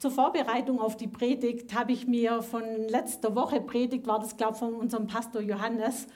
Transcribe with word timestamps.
Zur 0.00 0.10
Vorbereitung 0.10 0.80
auf 0.80 0.96
die 0.96 1.08
Predigt 1.08 1.78
habe 1.78 1.92
ich 1.92 2.06
mir 2.06 2.40
von 2.40 2.62
letzter 2.88 3.34
Woche 3.36 3.60
Predigt, 3.60 4.06
war 4.06 4.18
das 4.18 4.38
glaube 4.38 4.54
ich 4.54 4.58
von 4.58 4.72
unserem 4.72 5.06
Pastor 5.06 5.42
Johannes, 5.42 6.06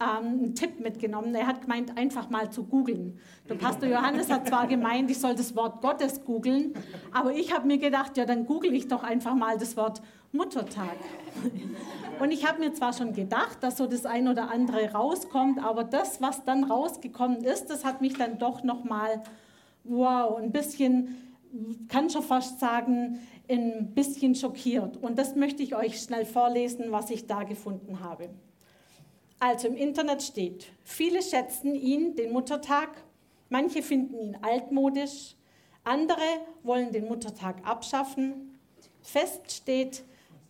ähm, 0.00 0.26
einen 0.26 0.54
Tipp 0.54 0.80
mitgenommen. 0.80 1.34
Er 1.34 1.46
hat 1.46 1.60
gemeint, 1.60 1.94
einfach 1.98 2.30
mal 2.30 2.48
zu 2.48 2.64
googeln. 2.64 3.18
Der 3.46 3.56
Pastor 3.56 3.86
Johannes 3.86 4.30
hat 4.30 4.48
zwar 4.48 4.66
gemeint, 4.66 5.10
ich 5.10 5.20
soll 5.20 5.34
das 5.34 5.54
Wort 5.54 5.82
Gottes 5.82 6.24
googeln, 6.24 6.72
aber 7.12 7.34
ich 7.34 7.52
habe 7.54 7.66
mir 7.66 7.76
gedacht, 7.76 8.16
ja, 8.16 8.24
dann 8.24 8.46
google 8.46 8.72
ich 8.72 8.88
doch 8.88 9.02
einfach 9.02 9.34
mal 9.34 9.58
das 9.58 9.76
Wort 9.76 10.00
Muttertag. 10.32 10.96
Und 12.20 12.30
ich 12.30 12.48
habe 12.48 12.60
mir 12.60 12.72
zwar 12.72 12.94
schon 12.94 13.12
gedacht, 13.12 13.58
dass 13.60 13.76
so 13.76 13.86
das 13.86 14.06
ein 14.06 14.26
oder 14.26 14.50
andere 14.50 14.92
rauskommt, 14.92 15.62
aber 15.62 15.84
das, 15.84 16.22
was 16.22 16.46
dann 16.46 16.64
rausgekommen 16.64 17.44
ist, 17.44 17.66
das 17.66 17.84
hat 17.84 18.00
mich 18.00 18.14
dann 18.14 18.38
doch 18.38 18.62
noch 18.62 18.84
mal 18.84 19.22
wow, 19.84 20.38
ein 20.38 20.50
bisschen 20.50 21.33
kann 21.88 22.10
schon 22.10 22.22
fast 22.22 22.60
sagen, 22.60 23.20
ein 23.48 23.92
bisschen 23.94 24.34
schockiert. 24.34 24.96
Und 24.96 25.18
das 25.18 25.36
möchte 25.36 25.62
ich 25.62 25.74
euch 25.74 26.00
schnell 26.00 26.24
vorlesen, 26.24 26.90
was 26.90 27.10
ich 27.10 27.26
da 27.26 27.42
gefunden 27.42 28.00
habe. 28.00 28.30
Also 29.38 29.68
im 29.68 29.76
Internet 29.76 30.22
steht, 30.22 30.66
viele 30.84 31.22
schätzen 31.22 31.74
ihn, 31.74 32.16
den 32.16 32.32
Muttertag, 32.32 32.88
manche 33.50 33.82
finden 33.82 34.18
ihn 34.18 34.38
altmodisch, 34.40 35.36
andere 35.82 36.22
wollen 36.62 36.92
den 36.92 37.06
Muttertag 37.06 37.56
abschaffen. 37.66 38.58
Fest 39.02 39.52
steht, 39.52 40.02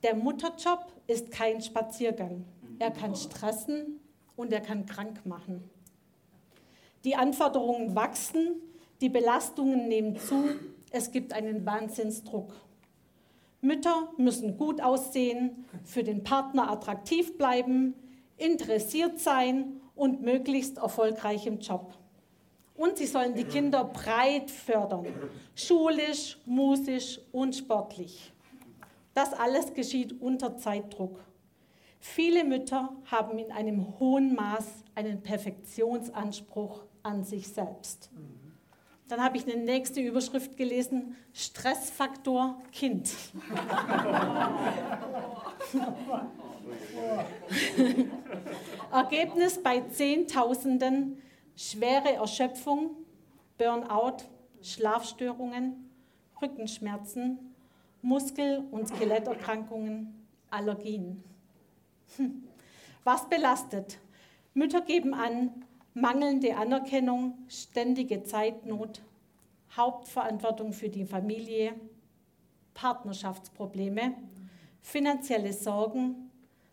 der 0.04 0.14
Mutterjob 0.14 0.92
ist 1.08 1.30
kein 1.30 1.60
Spaziergang. 1.60 2.44
Er 2.78 2.92
kann 2.92 3.16
stressen 3.16 4.00
und 4.36 4.52
er 4.52 4.60
kann 4.60 4.86
krank 4.86 5.26
machen. 5.26 5.68
Die 7.04 7.16
Anforderungen 7.16 7.94
wachsen, 7.96 8.60
die 9.00 9.08
Belastungen 9.08 9.88
nehmen 9.88 10.16
zu, 10.16 10.44
es 10.94 11.10
gibt 11.10 11.32
einen 11.32 11.66
Wahnsinnsdruck. 11.66 12.54
Mütter 13.60 14.12
müssen 14.16 14.56
gut 14.56 14.80
aussehen, 14.80 15.64
für 15.82 16.04
den 16.04 16.22
Partner 16.22 16.70
attraktiv 16.70 17.36
bleiben, 17.36 17.94
interessiert 18.36 19.18
sein 19.18 19.80
und 19.96 20.22
möglichst 20.22 20.78
erfolgreich 20.78 21.46
im 21.48 21.58
Job. 21.58 21.98
Und 22.76 22.96
sie 22.96 23.06
sollen 23.06 23.34
die 23.34 23.44
Kinder 23.44 23.84
breit 23.84 24.52
fördern, 24.52 25.06
schulisch, 25.56 26.38
musisch 26.46 27.20
und 27.32 27.56
sportlich. 27.56 28.32
Das 29.14 29.32
alles 29.32 29.74
geschieht 29.74 30.20
unter 30.20 30.56
Zeitdruck. 30.58 31.24
Viele 31.98 32.44
Mütter 32.44 32.94
haben 33.06 33.38
in 33.38 33.50
einem 33.50 33.98
hohen 33.98 34.34
Maß 34.36 34.84
einen 34.94 35.22
Perfektionsanspruch 35.22 36.84
an 37.02 37.24
sich 37.24 37.48
selbst. 37.48 38.10
Dann 39.08 39.22
habe 39.22 39.36
ich 39.36 39.44
eine 39.46 39.62
nächste 39.62 40.00
Überschrift 40.00 40.56
gelesen, 40.56 41.16
Stressfaktor 41.32 42.62
Kind. 42.72 43.12
Ergebnis 48.92 49.62
bei 49.62 49.80
Zehntausenden, 49.80 51.20
schwere 51.54 52.14
Erschöpfung, 52.14 52.96
Burnout, 53.58 54.24
Schlafstörungen, 54.62 55.90
Rückenschmerzen, 56.40 57.38
Muskel- 58.00 58.64
und 58.70 58.88
Skeletterkrankungen, 58.88 60.14
Allergien. 60.50 61.22
Hm. 62.16 62.44
Was 63.02 63.28
belastet? 63.28 63.98
Mütter 64.54 64.80
geben 64.80 65.12
an, 65.14 65.64
mangelnde 65.94 66.56
Anerkennung, 66.56 67.38
ständige 67.48 68.24
Zeitnot, 68.24 69.00
Hauptverantwortung 69.76 70.72
für 70.72 70.88
die 70.88 71.04
Familie, 71.04 71.74
Partnerschaftsprobleme, 72.74 74.14
finanzielle 74.82 75.52
Sorgen, 75.52 76.30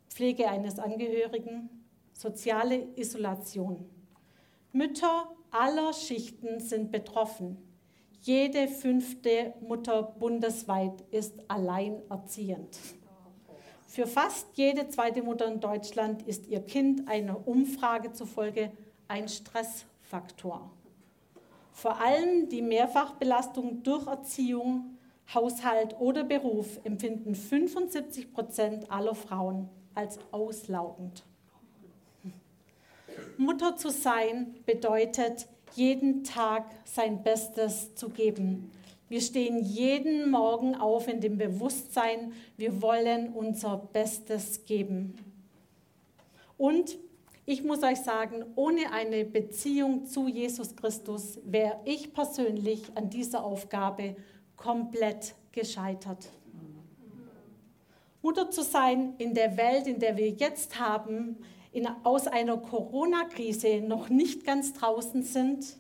Pflege 0.10 0.50
eines 0.50 0.80
Angehörigen, 0.80 1.70
soziale 2.14 2.88
Isolation. 2.96 3.86
Mütter 4.74 5.32
aller 5.52 5.94
Schichten 5.94 6.60
sind 6.60 6.92
betroffen. 6.92 7.58
Jede 8.22 8.68
fünfte 8.68 9.54
Mutter 9.62 10.04
bundesweit 10.04 11.02
ist 11.12 11.34
alleinerziehend. 11.48 12.78
Für 13.88 14.08
fast 14.08 14.48
jede 14.56 14.88
zweite 14.90 15.22
Mutter 15.22 15.48
in 15.48 15.60
Deutschland 15.60 16.22
ist 16.24 16.48
ihr 16.48 16.62
Kind 16.62 17.08
einer 17.08 17.48
Umfrage 17.48 18.14
zufolge 18.14 18.72
ein 19.12 19.28
Stressfaktor. 19.28 20.72
Vor 21.74 22.00
allem 22.00 22.48
die 22.48 22.62
Mehrfachbelastung 22.62 23.84
durch 23.84 24.08
Erziehung, 24.08 24.98
Haushalt 25.34 26.00
oder 26.00 26.24
Beruf 26.24 26.80
empfinden 26.86 27.36
75 27.36 28.32
Prozent 28.32 28.90
aller 28.90 29.14
Frauen 29.14 29.70
als 29.96 30.18
auslaugend. 30.32 31.26
Mutter 33.38 33.76
zu 33.76 33.90
sein 33.90 34.56
bedeutet, 34.66 35.48
jeden 35.74 36.24
Tag 36.24 36.66
sein 36.86 37.22
Bestes 37.22 37.94
zu 37.96 38.10
geben. 38.10 38.72
Wir 39.10 39.20
stehen 39.20 39.60
jeden 39.62 40.32
Morgen 40.32 40.76
auf 40.76 41.10
in 41.10 41.20
dem 41.20 41.38
Bewusstsein, 41.38 42.32
wir 42.56 42.82
wollen 42.82 43.34
unser 43.34 43.76
Bestes 43.76 44.66
geben. 44.66 45.16
Und 46.58 46.98
ich 47.52 47.66
muss 47.66 47.84
euch 47.84 48.00
sagen, 48.00 48.46
ohne 48.56 48.94
eine 48.94 49.26
Beziehung 49.26 50.06
zu 50.06 50.30
Jesus 50.30 50.74
Christus 50.74 51.38
wäre 51.44 51.82
ich 51.84 52.14
persönlich 52.14 52.84
an 52.96 53.10
dieser 53.10 53.44
Aufgabe 53.44 54.16
komplett 54.56 55.36
gescheitert. 55.52 56.30
Mutter 58.22 58.50
zu 58.50 58.64
sein 58.64 59.16
in 59.18 59.34
der 59.34 59.58
Welt, 59.58 59.86
in 59.86 60.00
der 60.00 60.16
wir 60.16 60.30
jetzt 60.30 60.80
haben, 60.80 61.40
in, 61.74 61.90
aus 62.04 62.26
einer 62.28 62.56
Corona-Krise 62.56 63.82
noch 63.82 64.08
nicht 64.08 64.46
ganz 64.46 64.72
draußen 64.72 65.22
sind 65.24 65.78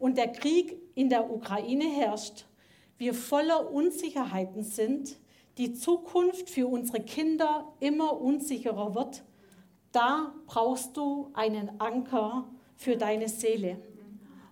und 0.00 0.18
der 0.18 0.32
Krieg 0.32 0.76
in 0.96 1.10
der 1.10 1.30
Ukraine 1.30 1.84
herrscht, 1.84 2.44
wir 2.98 3.14
voller 3.14 3.70
Unsicherheiten 3.70 4.64
sind, 4.64 5.16
die 5.58 5.74
Zukunft 5.74 6.50
für 6.50 6.66
unsere 6.66 6.98
Kinder 7.04 7.72
immer 7.78 8.20
unsicherer 8.20 8.96
wird 8.96 9.22
da 9.94 10.32
brauchst 10.46 10.96
du 10.96 11.30
einen 11.34 11.80
Anker 11.80 12.48
für 12.76 12.96
deine 12.96 13.28
Seele. 13.28 13.78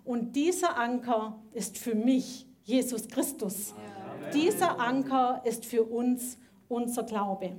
Und 0.04 0.36
dieser 0.36 0.76
Anker 0.76 1.38
ist 1.52 1.78
für 1.78 1.94
mich 1.94 2.46
Jesus 2.64 3.08
Christus. 3.08 3.74
Dieser 4.32 4.78
Anker 4.78 5.42
ist 5.44 5.66
für 5.66 5.82
uns 5.82 6.38
unser 6.68 7.02
Glaube. 7.02 7.52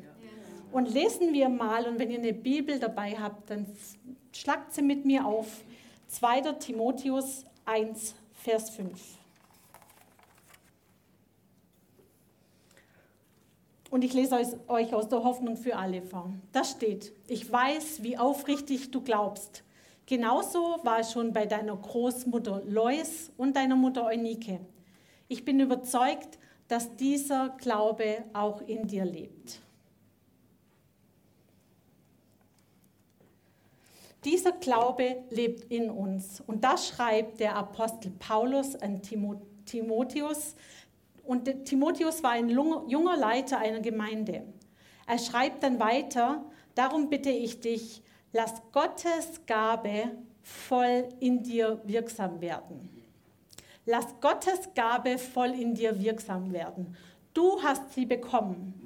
Und 0.72 0.92
lesen 0.92 1.34
wir 1.34 1.50
mal, 1.50 1.86
und 1.86 2.00
wenn 2.00 2.10
ihr 2.10 2.20
eine 2.20 2.34
Bibel 2.34 2.80
dabei 2.80 3.18
habt, 3.20 3.50
dann 3.50 3.68
schlagt 4.32 4.74
sie 4.74 4.82
mit 4.82 5.06
mir 5.06 5.26
auf. 5.26 5.64
2. 6.08 6.42
Timotheus 6.54 7.46
1, 7.66 8.16
Vers 8.34 8.70
5. 8.72 9.23
Und 13.94 14.04
ich 14.04 14.14
lese 14.14 14.60
euch 14.70 14.92
aus 14.96 15.08
der 15.08 15.24
Hoffnung 15.24 15.56
für 15.56 15.76
alle 15.76 16.02
vor. 16.02 16.34
Da 16.52 16.64
steht, 16.64 17.14
ich 17.28 17.52
weiß, 17.52 18.02
wie 18.02 18.18
aufrichtig 18.18 18.90
du 18.90 19.02
glaubst. 19.02 19.64
Genauso 20.08 20.80
war 20.82 21.02
es 21.02 21.12
schon 21.12 21.32
bei 21.32 21.46
deiner 21.46 21.76
Großmutter 21.76 22.64
Lois 22.66 23.32
und 23.38 23.56
deiner 23.56 23.76
Mutter 23.76 24.08
Eunike. 24.08 24.62
Ich 25.28 25.46
bin 25.46 25.60
überzeugt, 25.60 26.40
dass 26.68 26.96
dieser 26.96 27.50
Glaube 27.60 28.24
auch 28.34 28.62
in 28.62 28.88
dir 28.88 29.06
lebt. 29.06 29.60
Dieser 34.26 34.54
Glaube 34.54 35.18
lebt 35.30 35.72
in 35.72 35.92
uns. 35.92 36.42
Und 36.48 36.64
das 36.64 36.88
schreibt 36.88 37.40
der 37.40 37.56
Apostel 37.56 38.12
Paulus 38.18 38.76
an 38.76 39.04
Timotheus, 39.04 40.56
und 41.24 41.66
Timotheus 41.66 42.22
war 42.24 42.32
ein 42.32 42.50
junger 42.50 43.18
Leiter 43.18 43.60
einer 43.60 43.80
Gemeinde. 43.80 44.44
Er 45.08 45.20
schreibt 45.20 45.64
dann 45.64 45.80
weiter, 45.80 46.44
darum 46.76 47.10
bitte 47.10 47.30
ich 47.30 47.60
dich, 47.62 48.04
lass 48.32 48.62
Gottes 48.72 49.42
Gabe 49.46 50.12
voll 50.42 51.10
in 51.20 51.44
dir 51.44 51.82
wirksam 51.86 52.42
werden. 52.42 52.90
Lass 53.86 54.20
Gottes 54.22 54.74
Gabe 54.76 55.18
voll 55.18 55.52
in 55.52 55.76
dir 55.76 56.02
wirksam 56.02 56.54
werden. 56.54 56.96
Du 57.34 57.62
hast 57.62 57.94
sie 57.94 58.06
bekommen. 58.06 58.80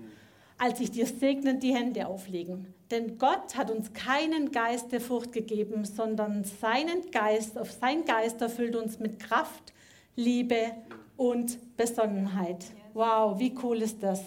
als 0.57 0.79
ich 0.79 0.91
dir 0.91 1.05
segnend 1.05 1.61
die 1.63 1.75
Hände 1.75 2.07
auflegen. 2.07 2.73
Denn 2.89 3.17
Gott 3.17 3.55
hat 3.55 3.69
uns 3.69 3.93
keinen 3.93 4.51
Geist 4.51 4.91
der 4.91 5.01
Furcht 5.01 5.31
gegeben, 5.31 5.85
sondern 5.85 6.43
seinen 6.43 7.11
Geist, 7.11 7.57
auf 7.57 7.71
sein 7.71 8.05
Geist 8.05 8.41
erfüllt 8.41 8.75
uns 8.75 8.99
mit 8.99 9.19
Kraft, 9.19 9.73
Liebe 10.15 10.71
und 11.17 11.75
Besonnenheit. 11.75 12.65
Wow, 12.93 13.37
wie 13.39 13.53
cool 13.63 13.81
ist 13.81 14.01
das? 14.01 14.21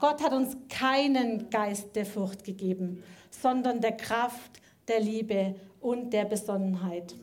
Gott 0.00 0.22
hat 0.22 0.32
uns 0.32 0.56
keinen 0.68 1.50
Geist 1.50 1.96
der 1.96 2.06
Furcht 2.06 2.44
gegeben, 2.44 3.02
sondern 3.30 3.80
der 3.80 3.96
Kraft, 3.96 4.60
der 4.86 5.00
Liebe 5.00 5.54
und 5.80 6.12
der 6.12 6.24
Besonnenheit. 6.24 7.14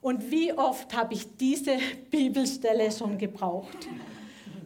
Und 0.00 0.30
wie 0.30 0.52
oft 0.52 0.96
habe 0.96 1.14
ich 1.14 1.36
diese 1.36 1.78
Bibelstelle 2.10 2.92
schon 2.92 3.18
gebraucht? 3.18 3.88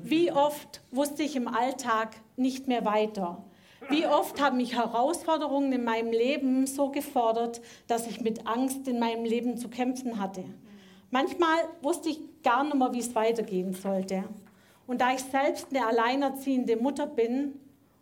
Wie 0.03 0.33
oft 0.33 0.81
wusste 0.91 1.23
ich 1.23 1.37
im 1.37 1.49
Alltag 1.49 2.17
nicht 2.37 2.69
mehr 2.69 2.85
weiter? 2.85 3.45
Wie 3.89 4.07
oft 4.07 4.41
haben 4.41 4.59
mich 4.59 4.77
Herausforderungen 4.77 5.73
in 5.73 5.85
meinem 5.85 6.13
Leben 6.13 6.67
so 6.67 6.91
gefordert, 6.91 7.61
dass 7.87 8.07
ich 8.07 8.21
mit 8.21 8.47
Angst 8.47 8.87
in 8.87 8.99
meinem 8.99 9.25
Leben 9.25 9.57
zu 9.57 9.69
kämpfen 9.69 10.19
hatte? 10.19 10.45
Manchmal 11.11 11.59
wusste 11.83 12.09
ich 12.09 12.21
gar 12.43 12.65
nicht 12.65 12.77
mehr, 12.77 12.93
wie 12.93 13.01
es 13.01 13.15
weitergehen 13.15 13.75
sollte. 13.75 14.25
Und 14.87 15.01
da 15.01 15.13
ich 15.13 15.21
selbst 15.21 15.69
eine 15.71 15.87
alleinerziehende 15.87 16.77
Mutter 16.77 17.07
bin, 17.07 17.55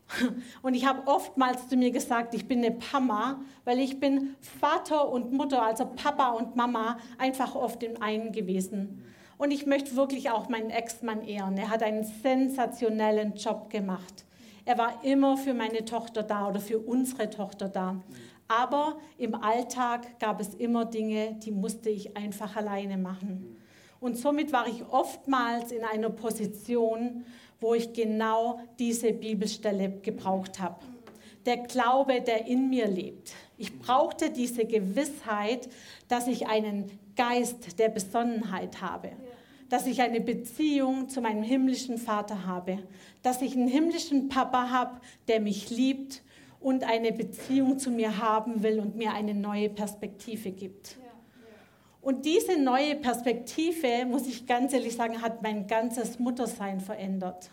und 0.62 0.74
ich 0.74 0.86
habe 0.86 1.06
oftmals 1.06 1.68
zu 1.68 1.76
mir 1.76 1.90
gesagt, 1.90 2.34
ich 2.34 2.46
bin 2.46 2.58
eine 2.58 2.70
Pama, 2.70 3.40
weil 3.64 3.78
ich 3.78 4.00
bin 4.00 4.36
Vater 4.40 5.10
und 5.10 5.32
Mutter, 5.32 5.62
also 5.62 5.84
Papa 5.84 6.30
und 6.30 6.56
Mama, 6.56 6.98
einfach 7.18 7.54
oft 7.54 7.82
im 7.82 8.00
einen 8.00 8.32
gewesen. 8.32 9.04
Und 9.36 9.50
ich 9.52 9.66
möchte 9.66 9.96
wirklich 9.96 10.30
auch 10.30 10.48
meinen 10.48 10.70
Ex-Mann 10.70 11.22
ehren. 11.22 11.56
Er 11.56 11.70
hat 11.70 11.82
einen 11.82 12.04
sensationellen 12.04 13.34
Job 13.34 13.70
gemacht. 13.70 14.24
Er 14.64 14.78
war 14.78 15.04
immer 15.04 15.36
für 15.36 15.54
meine 15.54 15.84
Tochter 15.84 16.22
da 16.22 16.48
oder 16.48 16.60
für 16.60 16.78
unsere 16.78 17.30
Tochter 17.30 17.68
da. 17.68 17.96
Aber 18.48 18.98
im 19.18 19.34
Alltag 19.34 20.18
gab 20.18 20.40
es 20.40 20.54
immer 20.54 20.86
Dinge, 20.86 21.36
die 21.44 21.50
musste 21.50 21.90
ich 21.90 22.16
einfach 22.16 22.56
alleine 22.56 22.96
machen. 22.96 23.58
Und 24.00 24.16
somit 24.16 24.52
war 24.52 24.66
ich 24.66 24.84
oftmals 24.90 25.70
in 25.70 25.84
einer 25.84 26.08
Position, 26.08 27.24
wo 27.60 27.74
ich 27.74 27.92
genau 27.92 28.60
diese 28.78 29.12
Bibelstelle 29.12 29.90
gebraucht 30.00 30.60
habe. 30.60 30.76
Der 31.44 31.58
Glaube, 31.58 32.20
der 32.20 32.46
in 32.46 32.70
mir 32.70 32.86
lebt. 32.86 33.32
Ich 33.58 33.78
brauchte 33.78 34.30
diese 34.30 34.64
Gewissheit, 34.64 35.68
dass 36.08 36.26
ich 36.26 36.46
einen 36.46 36.90
Geist 37.16 37.78
der 37.78 37.88
Besonnenheit 37.88 38.80
habe. 38.80 39.10
Dass 39.68 39.86
ich 39.86 40.00
eine 40.00 40.20
Beziehung 40.20 41.08
zu 41.08 41.20
meinem 41.20 41.42
himmlischen 41.42 41.98
Vater 41.98 42.46
habe. 42.46 42.78
Dass 43.22 43.42
ich 43.42 43.56
einen 43.56 43.68
himmlischen 43.68 44.28
Papa 44.28 44.70
habe, 44.70 45.00
der 45.26 45.40
mich 45.40 45.68
liebt 45.70 46.22
und 46.60 46.84
eine 46.84 47.12
Beziehung 47.12 47.78
zu 47.78 47.90
mir 47.90 48.18
haben 48.18 48.62
will 48.62 48.80
und 48.80 48.96
mir 48.96 49.12
eine 49.12 49.34
neue 49.34 49.68
Perspektive 49.68 50.50
gibt. 50.50 50.96
Und 52.00 52.24
diese 52.24 52.58
neue 52.58 52.96
Perspektive, 52.96 54.06
muss 54.06 54.26
ich 54.26 54.46
ganz 54.46 54.72
ehrlich 54.72 54.96
sagen, 54.96 55.20
hat 55.20 55.42
mein 55.42 55.66
ganzes 55.66 56.18
Muttersein 56.18 56.80
verändert. 56.80 57.50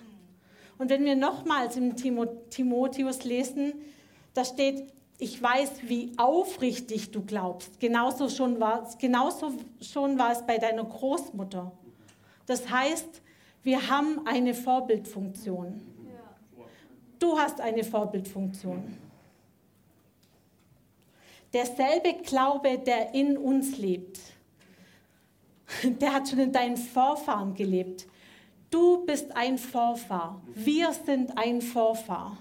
Und 0.78 0.90
wenn 0.90 1.06
wir 1.06 1.16
nochmals 1.16 1.78
im 1.78 1.96
Timotheus 1.96 3.24
lesen, 3.24 3.74
da 4.34 4.44
steht, 4.46 4.86
ich 5.18 5.42
weiß, 5.42 5.72
wie 5.84 6.12
aufrichtig 6.18 7.12
du 7.12 7.24
glaubst. 7.24 7.80
Genauso 7.80 8.30
schon 8.30 8.60
war, 8.60 8.88
genauso 9.00 9.54
schon 9.82 10.20
war 10.20 10.32
es 10.32 10.46
bei 10.46 10.58
deiner 10.58 10.84
Großmutter. 10.84 11.72
Das 12.46 12.70
heißt, 12.70 13.22
wir 13.64 13.90
haben 13.90 14.28
eine 14.28 14.54
Vorbildfunktion. 14.54 15.82
Du 17.20 17.38
hast 17.38 17.62
eine 17.62 17.84
Vorbildfunktion. 17.84 18.98
Derselbe 21.54 22.16
Glaube, 22.24 22.80
der 22.80 23.14
in 23.14 23.38
uns 23.38 23.78
lebt, 23.78 24.20
der 25.84 26.14
hat 26.14 26.28
schon 26.28 26.40
in 26.40 26.52
deinen 26.52 26.78
Vorfahren 26.78 27.54
gelebt. 27.54 28.08
Du 28.70 29.06
bist 29.06 29.36
ein 29.36 29.58
Vorfahr. 29.58 30.42
Wir 30.54 30.92
sind 30.92 31.38
ein 31.38 31.62
Vorfahr. 31.62 32.38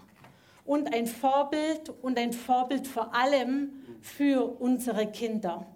Und 0.65 0.93
ein 0.93 1.07
Vorbild 1.07 1.93
und 2.03 2.19
ein 2.19 2.33
Vorbild 2.33 2.87
vor 2.87 3.15
allem 3.15 3.71
für 4.01 4.43
unsere 4.61 5.07
Kinder. 5.07 5.67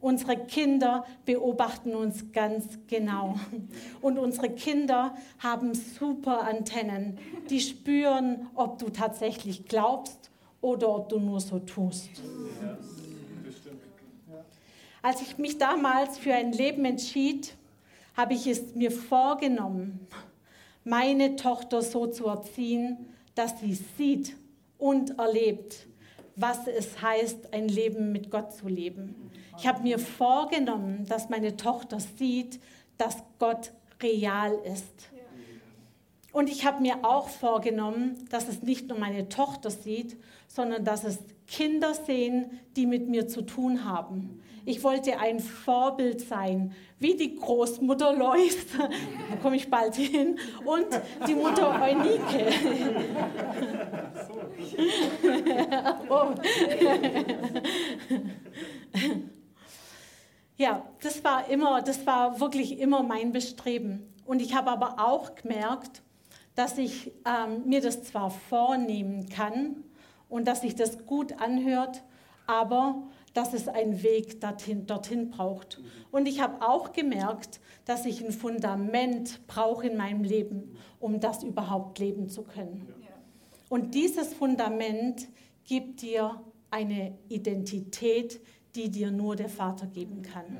Unsere 0.00 0.36
Kinder 0.36 1.04
beobachten 1.24 1.94
uns 1.94 2.30
ganz 2.32 2.78
genau. 2.86 3.34
Und 4.00 4.18
unsere 4.18 4.50
Kinder 4.50 5.16
haben 5.40 5.74
super 5.74 6.42
Antennen. 6.42 7.18
Die 7.50 7.60
spüren, 7.60 8.48
ob 8.54 8.78
du 8.78 8.90
tatsächlich 8.90 9.64
glaubst 9.64 10.30
oder 10.60 10.88
ob 10.94 11.08
du 11.08 11.18
nur 11.18 11.40
so 11.40 11.58
tust. 11.58 12.10
Als 15.02 15.22
ich 15.22 15.38
mich 15.38 15.58
damals 15.58 16.18
für 16.18 16.34
ein 16.34 16.52
Leben 16.52 16.84
entschied, 16.84 17.54
habe 18.16 18.34
ich 18.34 18.46
es 18.46 18.74
mir 18.74 18.90
vorgenommen, 18.90 20.06
meine 20.84 21.36
Tochter 21.36 21.82
so 21.82 22.06
zu 22.06 22.26
erziehen, 22.26 23.06
dass 23.34 23.60
sie 23.60 23.74
sieht 23.96 24.36
und 24.78 25.18
erlebt, 25.18 25.86
was 26.38 26.66
es 26.68 27.02
heißt, 27.02 27.52
ein 27.52 27.68
Leben 27.68 28.12
mit 28.12 28.30
Gott 28.30 28.52
zu 28.52 28.68
leben. 28.68 29.30
Ich 29.58 29.66
habe 29.66 29.82
mir 29.82 29.98
vorgenommen, 29.98 31.04
dass 31.08 31.28
meine 31.28 31.56
Tochter 31.56 31.98
sieht, 32.00 32.60
dass 32.96 33.22
Gott 33.38 33.72
real 34.02 34.54
ist. 34.64 35.10
Und 36.32 36.48
ich 36.48 36.64
habe 36.64 36.80
mir 36.80 37.04
auch 37.04 37.28
vorgenommen, 37.28 38.28
dass 38.30 38.48
es 38.48 38.62
nicht 38.62 38.88
nur 38.88 38.98
meine 38.98 39.28
Tochter 39.28 39.70
sieht, 39.70 40.16
sondern 40.46 40.84
dass 40.84 41.02
es 41.02 41.18
Kinder 41.48 41.94
sehen, 41.94 42.60
die 42.76 42.86
mit 42.86 43.08
mir 43.08 43.26
zu 43.26 43.42
tun 43.42 43.84
haben. 43.84 44.40
Ich 44.68 44.84
wollte 44.84 45.18
ein 45.18 45.40
Vorbild 45.40 46.20
sein, 46.20 46.74
wie 46.98 47.16
die 47.16 47.36
Großmutter 47.36 48.12
Lois, 48.12 48.54
da 48.78 49.36
komme 49.40 49.56
ich 49.56 49.70
bald 49.70 49.94
hin, 49.94 50.38
und 50.62 50.88
die 51.26 51.34
Mutter 51.34 51.80
Eunike. 51.80 52.52
oh. 56.10 56.34
ja, 60.58 60.86
das 61.00 61.24
war 61.24 61.48
immer, 61.48 61.80
das 61.80 62.06
war 62.06 62.38
wirklich 62.38 62.78
immer 62.78 63.02
mein 63.02 63.32
Bestreben. 63.32 64.12
Und 64.26 64.42
ich 64.42 64.54
habe 64.54 64.70
aber 64.70 64.96
auch 64.98 65.34
gemerkt, 65.34 66.02
dass 66.56 66.76
ich 66.76 67.10
ähm, 67.24 67.62
mir 67.64 67.80
das 67.80 68.02
zwar 68.02 68.30
vornehmen 68.30 69.30
kann 69.30 69.82
und 70.28 70.46
dass 70.46 70.60
sich 70.60 70.74
das 70.74 71.06
gut 71.06 71.40
anhört, 71.40 72.02
aber 72.46 73.08
dass 73.34 73.54
es 73.54 73.68
einen 73.68 74.02
Weg 74.02 74.40
dorthin, 74.40 74.86
dorthin 74.86 75.30
braucht. 75.30 75.80
Und 76.10 76.26
ich 76.26 76.40
habe 76.40 76.66
auch 76.66 76.92
gemerkt, 76.92 77.60
dass 77.84 78.04
ich 78.06 78.24
ein 78.24 78.32
Fundament 78.32 79.46
brauche 79.46 79.86
in 79.86 79.96
meinem 79.96 80.24
Leben, 80.24 80.76
um 81.00 81.20
das 81.20 81.42
überhaupt 81.42 81.98
leben 81.98 82.28
zu 82.28 82.42
können. 82.42 82.92
Und 83.68 83.94
dieses 83.94 84.34
Fundament 84.34 85.28
gibt 85.64 86.02
dir 86.02 86.40
eine 86.70 87.16
Identität, 87.28 88.40
die 88.74 88.90
dir 88.90 89.10
nur 89.10 89.36
der 89.36 89.48
Vater 89.48 89.86
geben 89.86 90.22
kann. 90.22 90.58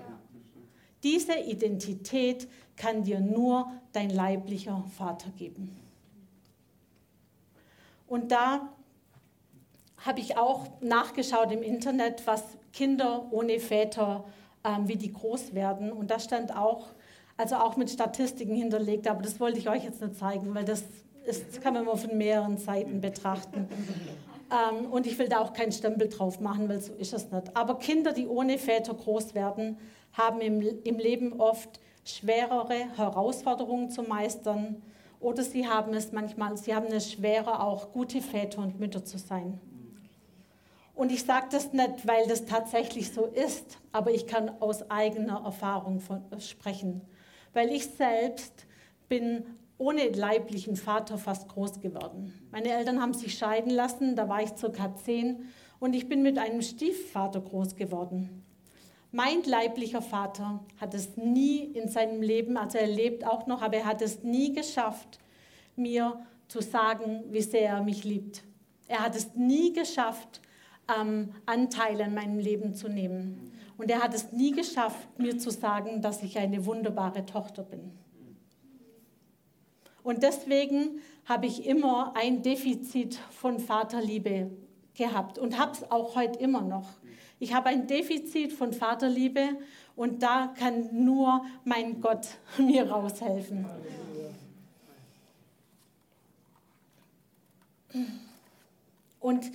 Diese 1.02 1.38
Identität 1.38 2.49
kann 2.76 3.04
dir 3.04 3.21
nur 3.21 3.71
dein 3.93 4.11
leiblicher 4.11 4.85
Vater 4.97 5.31
geben. 5.31 5.76
Und 8.07 8.33
da 8.33 8.73
habe 10.05 10.21
ich 10.21 10.37
auch 10.37 10.67
nachgeschaut 10.81 11.52
im 11.52 11.62
Internet, 11.62 12.26
was 12.26 12.43
Kinder 12.73 13.26
ohne 13.31 13.59
Väter, 13.59 14.25
ähm, 14.64 14.88
wie 14.88 14.97
die 14.97 15.12
groß 15.12 15.55
werden. 15.55 15.93
Und 15.93 16.11
da 16.11 16.19
stand 16.21 16.57
auch, 16.57 16.88
also 17.37 17.57
auch 17.57 17.76
mit 17.76 17.90
Statistiken 17.90 18.55
hinterlegt, 18.55 19.09
aber 19.09 19.23
das 19.23 19.40
wollte 19.40 19.59
ich 19.59 19.69
euch 19.69 19.85
jetzt 19.85 20.00
nicht 20.00 20.17
zeigen, 20.17 20.55
weil 20.55 20.64
das, 20.64 20.85
ist, 21.25 21.61
kann 21.61 21.75
man 21.75 21.85
mal 21.85 21.97
von 21.97 22.17
mehreren 22.17 22.57
Seiten 22.57 23.00
betrachten. 23.00 23.69
Ähm, 24.50 24.87
und 24.87 25.07
ich 25.07 25.19
will 25.19 25.28
da 25.28 25.40
auch 25.40 25.52
keinen 25.52 25.73
Stempel 25.73 26.09
drauf 26.09 26.40
machen, 26.40 26.71
weil 26.71 26.81
so 26.81 26.95
ist 26.95 27.12
es 27.12 27.31
nicht. 27.31 27.55
Aber 27.55 27.78
Kinder, 27.78 28.12
die 28.12 28.26
ohne 28.26 28.57
Väter 28.57 28.95
groß 28.95 29.35
werden, 29.35 29.76
haben 30.14 30.40
im, 30.40 30.62
im 30.85 30.97
Leben 30.97 31.38
oft 31.38 31.81
schwerere 32.02 32.97
Herausforderungen 32.97 33.90
zu 33.90 34.02
meistern 34.05 34.83
oder 35.21 35.43
sie 35.43 35.69
haben 35.69 35.93
es 35.95 36.12
manchmal, 36.12 36.57
sie 36.57 36.75
haben 36.75 36.87
es 36.87 37.12
schwerer, 37.12 37.62
auch 37.62 37.93
gute 37.93 38.23
Väter 38.23 38.62
und 38.62 38.78
Mütter 38.81 39.05
zu 39.05 39.19
sein. 39.19 39.61
Und 40.99 41.12
ich 41.12 41.23
sage 41.23 41.47
das 41.52 41.73
nicht, 41.73 42.09
weil 42.09 42.26
das 42.26 42.45
tatsächlich 42.45 43.12
so 43.12 43.26
ist, 43.26 43.78
aber 43.93 44.11
ich 44.11 44.26
kann 44.26 44.50
aus 44.61 44.90
eigener 44.90 45.45
Erfahrung 45.45 46.00
von, 46.00 46.25
äh, 46.33 46.40
sprechen. 46.40 47.02
Weil 47.52 47.71
ich 47.71 47.87
selbst 47.87 48.67
bin 49.09 49.45
ohne 49.78 50.09
leiblichen 50.09 50.75
Vater 50.75 51.17
fast 51.17 51.49
groß 51.50 51.78
geworden. 51.78 52.35
Meine 52.50 52.71
Eltern 52.71 53.00
haben 53.00 53.14
sich 53.14 53.38
scheiden 53.38 53.71
lassen, 53.71 54.17
da 54.17 54.28
war 54.28 54.43
ich 54.43 54.57
circa 54.57 54.93
zehn 54.97 55.45
und 55.78 55.95
ich 55.95 56.09
bin 56.09 56.23
mit 56.23 56.37
einem 56.37 56.62
Stiefvater 56.62 57.43
groß 57.43 57.76
geworden. 57.76 58.43
Mein 59.12 59.45
leiblicher 59.45 60.02
Vater 60.02 60.64
hat 60.81 60.95
es 60.95 61.17
nie 61.17 61.61
in 61.61 61.88
seinem 61.88 62.23
Leben, 62.23 62.57
also 62.57 62.76
er 62.76 62.88
lebt 62.88 63.25
auch 63.25 63.47
noch, 63.47 63.62
aber 63.62 63.76
er 63.76 63.87
hat 63.87 64.02
es 64.02 64.25
nie 64.25 64.52
geschafft, 64.52 65.21
mir 65.76 66.26
zu 66.49 66.61
sagen, 66.61 67.23
wie 67.31 67.43
sehr 67.43 67.71
er 67.71 67.83
mich 67.85 68.02
liebt. 68.02 68.43
Er 68.88 69.05
hat 69.05 69.14
es 69.14 69.37
nie 69.37 69.73
geschafft, 69.73 70.43
ähm, 70.95 71.35
Anteil 71.47 72.00
an 72.02 72.14
meinem 72.14 72.38
Leben 72.38 72.75
zu 72.75 72.88
nehmen. 72.88 73.52
Und 73.76 73.90
er 73.90 74.02
hat 74.02 74.14
es 74.14 74.33
nie 74.33 74.52
geschafft, 74.52 75.18
mir 75.18 75.38
zu 75.38 75.50
sagen, 75.50 76.02
dass 76.02 76.23
ich 76.23 76.38
eine 76.38 76.66
wunderbare 76.66 77.25
Tochter 77.26 77.62
bin. 77.62 77.92
Und 80.02 80.23
deswegen 80.23 81.00
habe 81.26 81.47
ich 81.47 81.66
immer 81.66 82.14
ein 82.16 82.42
Defizit 82.42 83.16
von 83.30 83.61
Vaterliebe 83.61 84.50
gehabt 84.95 85.38
und 85.38 85.59
habe 85.59 85.73
es 85.73 85.90
auch 85.90 86.16
heute 86.16 86.38
immer 86.38 86.62
noch. 86.62 86.88
Ich 87.38 87.54
habe 87.54 87.68
ein 87.68 87.87
Defizit 87.87 88.52
von 88.52 88.73
Vaterliebe 88.73 89.50
und 89.95 90.23
da 90.23 90.52
kann 90.59 91.04
nur 91.04 91.45
mein 91.64 92.00
Gott 92.00 92.26
mir 92.59 92.90
raushelfen. 92.90 93.66
Und 99.21 99.50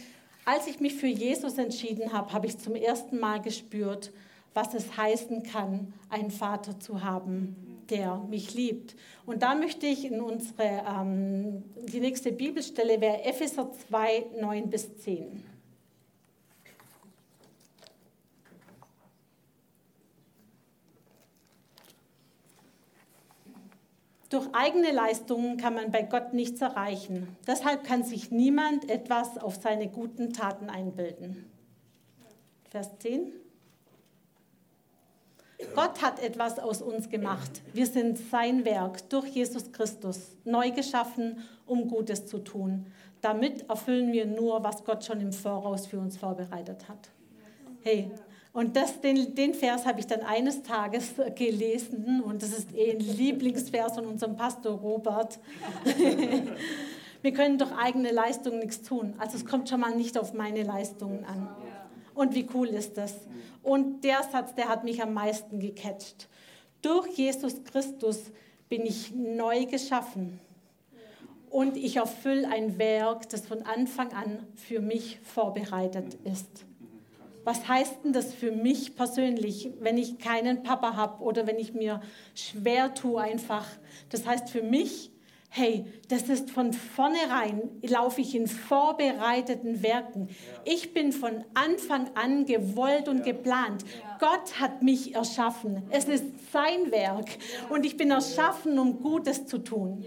als 0.45 0.67
ich 0.67 0.79
mich 0.79 0.95
für 0.95 1.07
Jesus 1.07 1.57
entschieden 1.57 2.11
habe, 2.11 2.33
habe 2.33 2.47
ich 2.47 2.57
zum 2.57 2.75
ersten 2.75 3.19
Mal 3.19 3.41
gespürt, 3.41 4.11
was 4.53 4.73
es 4.73 4.97
heißen 4.97 5.43
kann, 5.43 5.93
einen 6.09 6.31
Vater 6.31 6.79
zu 6.79 7.03
haben, 7.03 7.85
der 7.89 8.17
mich 8.29 8.53
liebt. 8.53 8.95
Und 9.25 9.41
da 9.41 9.55
möchte 9.55 9.87
ich 9.87 10.05
in 10.05 10.21
unsere, 10.21 10.83
ähm, 10.87 11.63
die 11.75 11.99
nächste 11.99 12.31
Bibelstelle 12.31 13.01
wäre 13.01 13.23
Epheser 13.23 13.71
2, 13.71 14.25
9 14.39 14.69
bis 14.69 14.95
10. 14.97 15.43
Durch 24.33 24.47
eigene 24.51 24.91
Leistungen 24.91 25.57
kann 25.57 25.75
man 25.75 25.91
bei 25.91 26.01
Gott 26.01 26.33
nichts 26.33 26.59
erreichen. 26.59 27.37
Deshalb 27.45 27.83
kann 27.83 28.03
sich 28.03 28.31
niemand 28.31 28.89
etwas 28.89 29.37
auf 29.37 29.57
seine 29.61 29.87
guten 29.87 30.33
Taten 30.33 30.71
einbilden. 30.71 31.45
Vers 32.71 32.97
10. 32.97 33.31
Gott 35.75 36.01
hat 36.01 36.19
etwas 36.19 36.57
aus 36.57 36.81
uns 36.81 37.09
gemacht. 37.09 37.61
Wir 37.73 37.85
sind 37.85 38.17
sein 38.17 38.65
Werk 38.65 39.07
durch 39.11 39.27
Jesus 39.27 39.71
Christus, 39.71 40.35
neu 40.45 40.71
geschaffen, 40.71 41.37
um 41.67 41.87
Gutes 41.87 42.25
zu 42.25 42.39
tun. 42.39 42.87
Damit 43.21 43.69
erfüllen 43.69 44.11
wir 44.13 44.25
nur, 44.25 44.63
was 44.63 44.83
Gott 44.83 45.05
schon 45.05 45.21
im 45.21 45.31
Voraus 45.31 45.85
für 45.85 45.99
uns 45.99 46.17
vorbereitet 46.17 46.89
hat. 46.89 47.11
Hey, 47.83 48.09
und 48.53 48.75
das, 48.75 49.01
den, 49.01 49.33
den 49.33 49.55
Vers 49.55 49.83
habe 49.87 49.99
ich 49.99 50.05
dann 50.05 50.21
eines 50.21 50.61
Tages 50.61 51.15
gelesen 51.35 52.21
und 52.21 52.43
das 52.43 52.51
ist 52.51 52.71
eh 52.75 52.91
ein 52.91 52.99
Lieblingsvers 52.99 53.95
von 53.95 54.05
unserem 54.05 54.35
Pastor 54.35 54.73
Robert. 54.73 55.39
Wir 57.23 57.33
können 57.33 57.57
durch 57.57 57.71
eigene 57.71 58.11
Leistungen 58.11 58.59
nichts 58.59 58.83
tun. 58.83 59.15
Also 59.17 59.37
es 59.37 59.45
kommt 59.47 59.69
schon 59.69 59.79
mal 59.79 59.95
nicht 59.95 60.19
auf 60.19 60.33
meine 60.33 60.61
Leistungen 60.61 61.25
an. 61.25 61.49
Und 62.13 62.35
wie 62.35 62.47
cool 62.53 62.67
ist 62.67 62.95
das? 62.95 63.15
Und 63.63 64.03
der 64.03 64.21
Satz, 64.21 64.53
der 64.53 64.69
hat 64.69 64.83
mich 64.83 65.01
am 65.01 65.15
meisten 65.15 65.59
gecatcht. 65.59 66.29
Durch 66.83 67.07
Jesus 67.07 67.63
Christus 67.63 68.19
bin 68.69 68.85
ich 68.85 69.15
neu 69.15 69.65
geschaffen 69.65 70.39
und 71.49 71.75
ich 71.75 71.95
erfülle 71.95 72.47
ein 72.49 72.77
Werk, 72.77 73.29
das 73.29 73.47
von 73.47 73.63
Anfang 73.63 74.13
an 74.13 74.45
für 74.53 74.79
mich 74.79 75.19
vorbereitet 75.23 76.17
ist 76.23 76.65
was 77.43 77.67
heißt 77.67 78.03
denn 78.03 78.13
das 78.13 78.33
für 78.33 78.51
mich 78.51 78.95
persönlich, 78.95 79.71
wenn 79.79 79.97
ich 79.97 80.17
keinen 80.17 80.63
Papa 80.63 80.95
habe 80.95 81.23
oder 81.23 81.45
wenn 81.47 81.59
ich 81.59 81.73
mir 81.73 82.01
schwer 82.35 82.93
tue 82.93 83.21
einfach? 83.21 83.67
Das 84.09 84.25
heißt 84.25 84.49
für 84.49 84.61
mich, 84.61 85.11
hey, 85.49 85.85
das 86.09 86.29
ist 86.29 86.49
von 86.49 86.73
vornherein, 86.73 87.69
laufe 87.83 88.21
ich 88.21 88.33
in 88.33 88.47
vorbereiteten 88.47 89.83
Werken. 89.83 90.29
Ich 90.65 90.93
bin 90.95 91.11
von 91.11 91.43
Anfang 91.53 92.09
an 92.15 92.45
gewollt 92.45 93.07
und 93.07 93.23
geplant. 93.23 93.85
Gott 94.19 94.59
hat 94.59 94.81
mich 94.81 95.13
erschaffen. 95.13 95.83
Es 95.91 96.05
ist 96.05 96.25
sein 96.51 96.91
Werk 96.91 97.27
und 97.69 97.85
ich 97.85 97.97
bin 97.97 98.09
erschaffen, 98.09 98.79
um 98.79 98.99
Gutes 99.01 99.45
zu 99.45 99.59
tun. 99.59 100.03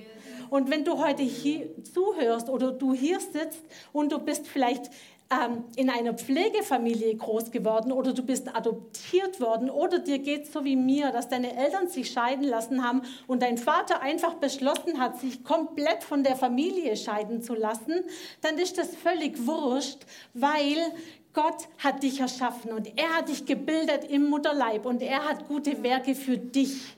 Und 0.51 0.71
wenn 0.71 0.85
du 0.85 0.99
heute 0.99 1.23
hier 1.23 1.69
zuhörst 1.85 2.49
oder 2.49 2.73
du 2.73 2.93
hier 2.93 3.21
sitzt 3.21 3.63
und 3.93 4.13
du 4.13 4.19
bist 4.19 4.49
vielleicht 4.49 4.91
ähm, 5.31 5.65
in 5.75 5.91
einer 5.91 6.15
Pflegefamilie 6.15 7.17
groß 7.17 7.51
geworden 7.51 7.91
oder 7.91 8.13
du 8.13 8.23
bist 8.23 8.55
adoptiert 8.55 9.41
worden 9.41 9.71
oder 9.71 9.99
dir 9.99 10.21
geht 10.21 10.51
so 10.53 10.65
wie 10.65 10.77
mir, 10.77 11.11
dass 11.11 11.29
deine 11.29 11.57
Eltern 11.57 11.89
sich 11.89 12.11
scheiden 12.11 12.45
lassen 12.45 12.85
haben 12.85 13.03
und 13.27 13.43
dein 13.43 13.59
Vater 13.59 14.03
einfach 14.03 14.35
beschlossen 14.35 15.01
hat, 15.01 15.19
sich 15.19 15.43
komplett 15.43 16.05
von 16.05 16.23
der 16.23 16.37
Familie 16.37 16.97
scheiden 16.97 17.43
zu 17.43 17.55
lassen, 17.55 18.05
dann 18.41 18.57
ist 18.59 18.79
das 18.79 18.95
völlig 18.95 19.47
wurscht, 19.47 19.99
weil 20.33 20.93
Gott 21.33 21.69
hat 21.79 22.03
dich 22.03 22.21
erschaffen 22.21 22.73
und 22.73 22.97
er 22.97 23.17
hat 23.17 23.29
dich 23.29 23.45
gebildet 23.45 24.05
im 24.05 24.31
Mutterleib 24.31 24.87
und 24.87 25.03
er 25.03 25.29
hat 25.29 25.49
gute 25.49 25.83
Werke 25.83 26.15
für 26.15 26.39
dich. 26.39 26.96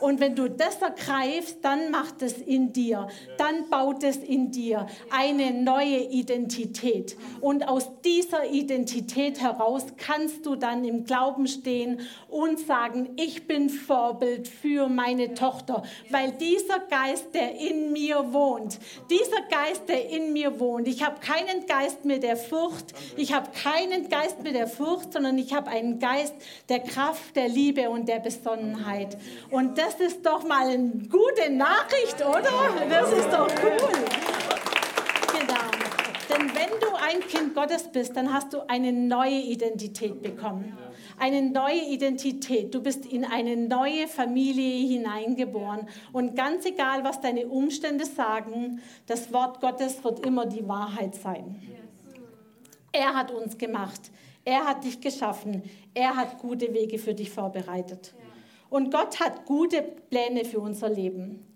Und 0.00 0.20
wenn 0.20 0.34
du 0.34 0.48
das 0.48 0.80
ergreifst, 0.82 1.58
dann 1.62 1.90
macht 1.90 2.22
es 2.22 2.38
in 2.38 2.72
dir, 2.72 3.08
dann 3.38 3.68
baut 3.70 4.02
es 4.02 4.18
in 4.18 4.50
dir 4.50 4.86
eine 5.10 5.52
neue 5.52 5.98
Identität. 6.10 7.16
Und 7.40 7.68
aus 7.68 7.90
dieser 8.04 8.50
Identität 8.50 9.40
heraus 9.40 9.84
kannst 9.96 10.46
du 10.46 10.56
dann 10.56 10.84
im 10.84 11.04
Glauben 11.04 11.46
stehen 11.46 12.00
und 12.28 12.58
sagen, 12.60 13.10
ich 13.16 13.46
bin 13.46 13.70
Vorbild 13.70 14.48
für 14.48 14.88
meine 14.88 15.34
Tochter, 15.34 15.82
weil 16.10 16.32
dieser 16.32 16.80
Geist, 16.80 17.34
der 17.34 17.58
in 17.58 17.92
mir 17.92 18.32
wohnt, 18.32 18.78
dieser 19.10 19.42
Geist, 19.50 19.88
der 19.88 20.10
in 20.10 20.32
mir 20.32 20.60
wohnt, 20.60 20.88
ich 20.88 21.04
habe 21.04 21.16
keinen 21.20 21.66
Geist 21.66 22.04
mehr 22.04 22.18
der 22.18 22.36
Furcht, 22.36 22.92
ich 23.16 23.32
habe 23.32 23.48
keinen 23.50 24.08
Geist 24.08 24.42
mehr 24.42 24.52
der 24.52 24.66
Furcht, 24.66 25.12
sondern 25.12 25.38
ich 25.38 25.54
habe 25.54 25.70
einen 25.70 25.98
Geist 25.98 26.34
der 26.68 26.80
Kraft, 26.80 27.34
der 27.36 27.48
Liebe 27.48 27.88
und 27.90 28.08
der 28.08 28.20
Besonnenheit. 28.20 29.16
Und 29.50 29.78
das 29.78 29.85
ist 29.94 30.24
doch 30.24 30.46
mal 30.46 30.68
eine 30.68 30.90
gute 31.08 31.50
Nachricht, 31.50 32.20
oder? 32.20 32.86
Das 32.88 33.12
ist 33.12 33.28
doch 33.32 33.48
cool. 33.62 34.04
Genau. 35.38 35.70
Denn 36.28 36.48
wenn 36.54 36.80
du 36.80 36.86
ein 36.96 37.20
Kind 37.20 37.54
Gottes 37.54 37.88
bist, 37.88 38.16
dann 38.16 38.32
hast 38.32 38.52
du 38.52 38.68
eine 38.68 38.92
neue 38.92 39.38
Identität 39.38 40.22
bekommen. 40.22 40.76
Eine 41.18 41.42
neue 41.42 41.80
Identität. 41.80 42.74
Du 42.74 42.82
bist 42.82 43.06
in 43.06 43.24
eine 43.24 43.56
neue 43.56 44.08
Familie 44.08 44.86
hineingeboren. 44.88 45.88
Und 46.12 46.36
ganz 46.36 46.66
egal, 46.66 47.04
was 47.04 47.20
deine 47.20 47.46
Umstände 47.46 48.04
sagen, 48.04 48.80
das 49.06 49.32
Wort 49.32 49.60
Gottes 49.60 50.02
wird 50.04 50.26
immer 50.26 50.46
die 50.46 50.68
Wahrheit 50.68 51.14
sein. 51.14 51.62
Er 52.92 53.14
hat 53.14 53.30
uns 53.30 53.56
gemacht. 53.56 54.10
Er 54.44 54.64
hat 54.64 54.84
dich 54.84 55.00
geschaffen. 55.00 55.62
Er 55.94 56.16
hat 56.16 56.38
gute 56.38 56.72
Wege 56.74 56.98
für 56.98 57.14
dich 57.14 57.30
vorbereitet. 57.30 58.14
Und 58.70 58.92
Gott 58.92 59.20
hat 59.20 59.46
gute 59.46 59.82
Pläne 59.82 60.44
für 60.44 60.60
unser 60.60 60.88
Leben. 60.88 61.46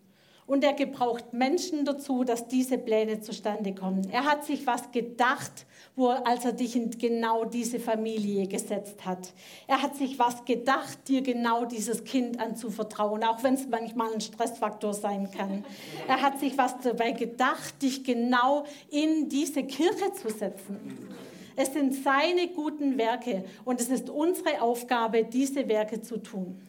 Und 0.51 0.65
er 0.65 0.73
gebraucht 0.73 1.33
Menschen 1.33 1.85
dazu, 1.85 2.25
dass 2.25 2.49
diese 2.49 2.77
Pläne 2.77 3.21
zustande 3.21 3.73
kommen. 3.73 4.11
Er 4.11 4.25
hat 4.25 4.45
sich 4.45 4.67
was 4.67 4.91
gedacht, 4.91 5.65
wo, 5.95 6.09
als 6.09 6.45
er 6.45 6.53
dich 6.53 6.75
in 6.75 6.91
genau 6.91 7.45
diese 7.45 7.79
Familie 7.79 8.49
gesetzt 8.49 9.07
hat. 9.07 9.33
Er 9.69 9.81
hat 9.81 9.95
sich 9.95 10.19
was 10.19 10.45
gedacht, 10.45 11.07
dir 11.07 11.23
genau 11.23 11.67
dieses 11.67 12.03
Kind 12.03 12.41
anzuvertrauen, 12.41 13.23
auch 13.23 13.45
wenn 13.45 13.55
es 13.55 13.69
manchmal 13.69 14.13
ein 14.13 14.21
Stressfaktor 14.21 14.93
sein 14.93 15.31
kann. 15.31 15.65
Er 16.09 16.21
hat 16.21 16.41
sich 16.41 16.59
was 16.59 16.81
dabei 16.81 17.13
gedacht, 17.13 17.81
dich 17.81 18.03
genau 18.03 18.65
in 18.91 19.29
diese 19.29 19.63
Kirche 19.63 20.13
zu 20.15 20.31
setzen. 20.31 20.81
Es 21.55 21.73
sind 21.75 21.95
seine 21.95 22.49
guten 22.49 22.99
Werke 22.99 23.45
und 23.65 23.81
es 23.81 23.89
ist 23.89 24.11
unsere 24.11 24.63
Aufgabe, 24.63 25.23
diese 25.23 25.69
Werke 25.69 26.01
zu 26.01 26.17
tun. 26.17 26.61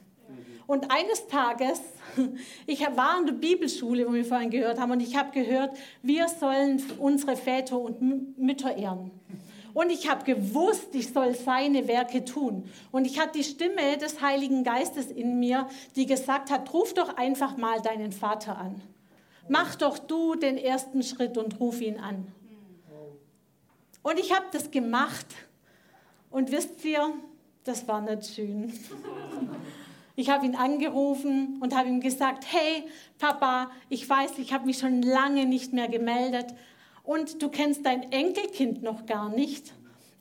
Und 0.72 0.90
eines 0.90 1.28
Tages, 1.28 1.82
ich 2.66 2.80
war 2.80 3.20
in 3.20 3.26
der 3.26 3.34
Bibelschule, 3.34 4.08
wo 4.08 4.14
wir 4.14 4.24
vorhin 4.24 4.50
gehört 4.50 4.80
haben, 4.80 4.94
und 4.94 5.02
ich 5.02 5.18
habe 5.18 5.30
gehört, 5.32 5.78
wir 6.02 6.30
sollen 6.30 6.82
unsere 6.98 7.36
Väter 7.36 7.78
und 7.78 8.38
Mütter 8.40 8.78
ehren. 8.78 9.12
Und 9.74 9.90
ich 9.90 10.10
habe 10.10 10.24
gewusst, 10.24 10.96
ich 10.96 11.10
soll 11.12 11.36
seine 11.36 11.90
Werke 11.90 12.24
tun. 12.24 12.70
Und 12.94 13.04
ich 13.04 13.20
hatte 13.20 13.40
die 13.40 13.44
Stimme 13.44 13.98
des 13.98 14.22
Heiligen 14.22 14.64
Geistes 14.64 15.08
in 15.08 15.42
mir, 15.42 15.68
die 15.98 16.06
gesagt 16.06 16.50
hat, 16.50 16.74
ruf 16.74 16.94
doch 16.94 17.18
einfach 17.18 17.58
mal 17.58 17.82
deinen 17.82 18.14
Vater 18.14 18.58
an. 18.58 18.82
Mach 19.50 19.76
doch 19.76 20.00
du 20.00 20.36
den 20.36 20.58
ersten 20.58 21.04
Schritt 21.04 21.38
und 21.38 21.60
ruf 21.60 21.82
ihn 21.82 22.00
an. 22.00 22.32
Und 24.04 24.18
ich 24.18 24.34
habe 24.34 24.46
das 24.54 24.72
gemacht. 24.72 25.28
Und 26.30 26.50
wisst 26.50 26.86
ihr, 26.86 27.12
das 27.66 27.86
war 27.90 28.00
nicht 28.00 28.34
schön. 28.34 28.72
Ich 30.22 30.30
habe 30.30 30.46
ihn 30.46 30.56
angerufen 30.56 31.58
und 31.62 31.76
habe 31.76 31.90
ihm 31.90 32.00
gesagt, 32.00 32.46
hey 32.48 32.84
Papa, 33.18 33.72
ich 33.90 34.08
weiß, 34.08 34.38
ich 34.38 34.54
habe 34.54 34.68
mich 34.68 34.78
schon 34.78 35.02
lange 35.02 35.48
nicht 35.48 35.74
mehr 35.74 35.88
gemeldet 35.88 36.54
und 37.02 37.42
du 37.42 37.50
kennst 37.50 37.88
dein 37.88 38.04
Enkelkind 38.12 38.84
noch 38.84 39.08
gar 39.08 39.30
nicht. 39.30 39.74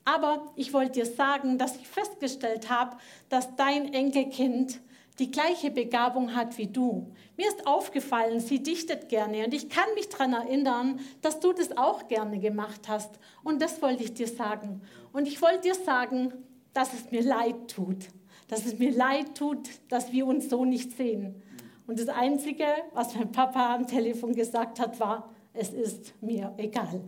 Aber 0.07 0.47
ich 0.57 0.73
wollte 0.73 0.92
dir 0.92 1.04
sagen, 1.04 1.59
dass 1.59 1.76
ich 1.76 1.87
festgestellt 1.87 2.71
habe, 2.71 2.97
dass 3.28 3.54
dein 3.57 3.92
Enkelkind 3.92 4.80
die 5.19 5.30
gleiche 5.30 5.71
Begabung 5.71 6.35
hat 6.35 6.57
wie 6.57 6.69
du. 6.69 7.12
Mir 7.37 7.49
ist 7.49 7.66
aufgefallen, 7.66 8.40
sie 8.40 8.62
dichtet 8.62 9.11
gerne 9.11 9.45
und 9.45 9.52
ich 9.52 9.69
kann 9.69 9.92
mich 9.95 10.09
daran 10.09 10.33
erinnern, 10.33 11.00
dass 11.21 11.40
du 11.40 11.52
das 11.52 11.76
auch 11.76 12.09
gerne 12.09 12.38
gemacht 12.38 12.88
hast. 12.88 13.19
Und 13.45 13.61
das 13.61 13.83
wollte 13.83 14.02
ich 14.02 14.14
dir 14.14 14.28
sagen. 14.28 14.80
Und 15.12 15.28
ich 15.28 15.42
wollte 15.42 15.61
dir 15.61 15.75
sagen, 15.75 16.33
dass 16.73 16.95
es 16.95 17.11
mir 17.11 17.23
leid 17.23 17.69
tut. 17.69 18.07
Dass 18.50 18.66
es 18.66 18.78
mir 18.78 18.90
leid 18.90 19.37
tut, 19.37 19.71
dass 19.88 20.12
wir 20.12 20.26
uns 20.26 20.50
so 20.50 20.64
nicht 20.64 20.97
sehen. 20.97 21.40
Und 21.87 22.00
das 22.00 22.09
Einzige, 22.09 22.66
was 22.92 23.14
mein 23.14 23.33
Papa 23.33 23.75
am 23.75 23.87
Telefon 23.87 24.35
gesagt 24.35 24.80
hat, 24.80 24.99
war, 25.00 25.30
es 25.52 25.73
ist 25.73 26.21
mir 26.21 26.52
egal. 26.57 27.00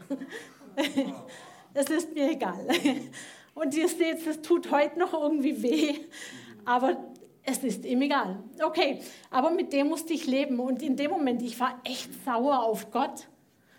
es 1.74 1.90
ist 1.90 2.14
mir 2.14 2.30
egal. 2.30 2.66
Und 3.54 3.74
ihr 3.76 3.88
seht, 3.88 4.26
es 4.26 4.40
tut 4.40 4.70
heute 4.70 4.98
noch 4.98 5.12
irgendwie 5.12 5.62
weh, 5.62 5.94
aber 6.64 6.96
es 7.42 7.58
ist 7.64 7.84
ihm 7.84 8.02
egal. 8.02 8.42
Okay, 8.64 9.00
aber 9.30 9.50
mit 9.50 9.72
dem 9.72 9.88
musste 9.88 10.12
ich 10.12 10.26
leben. 10.26 10.60
Und 10.60 10.80
in 10.80 10.96
dem 10.96 11.10
Moment, 11.10 11.42
ich 11.42 11.58
war 11.58 11.80
echt 11.84 12.10
sauer 12.24 12.62
auf 12.62 12.90
Gott, 12.90 13.28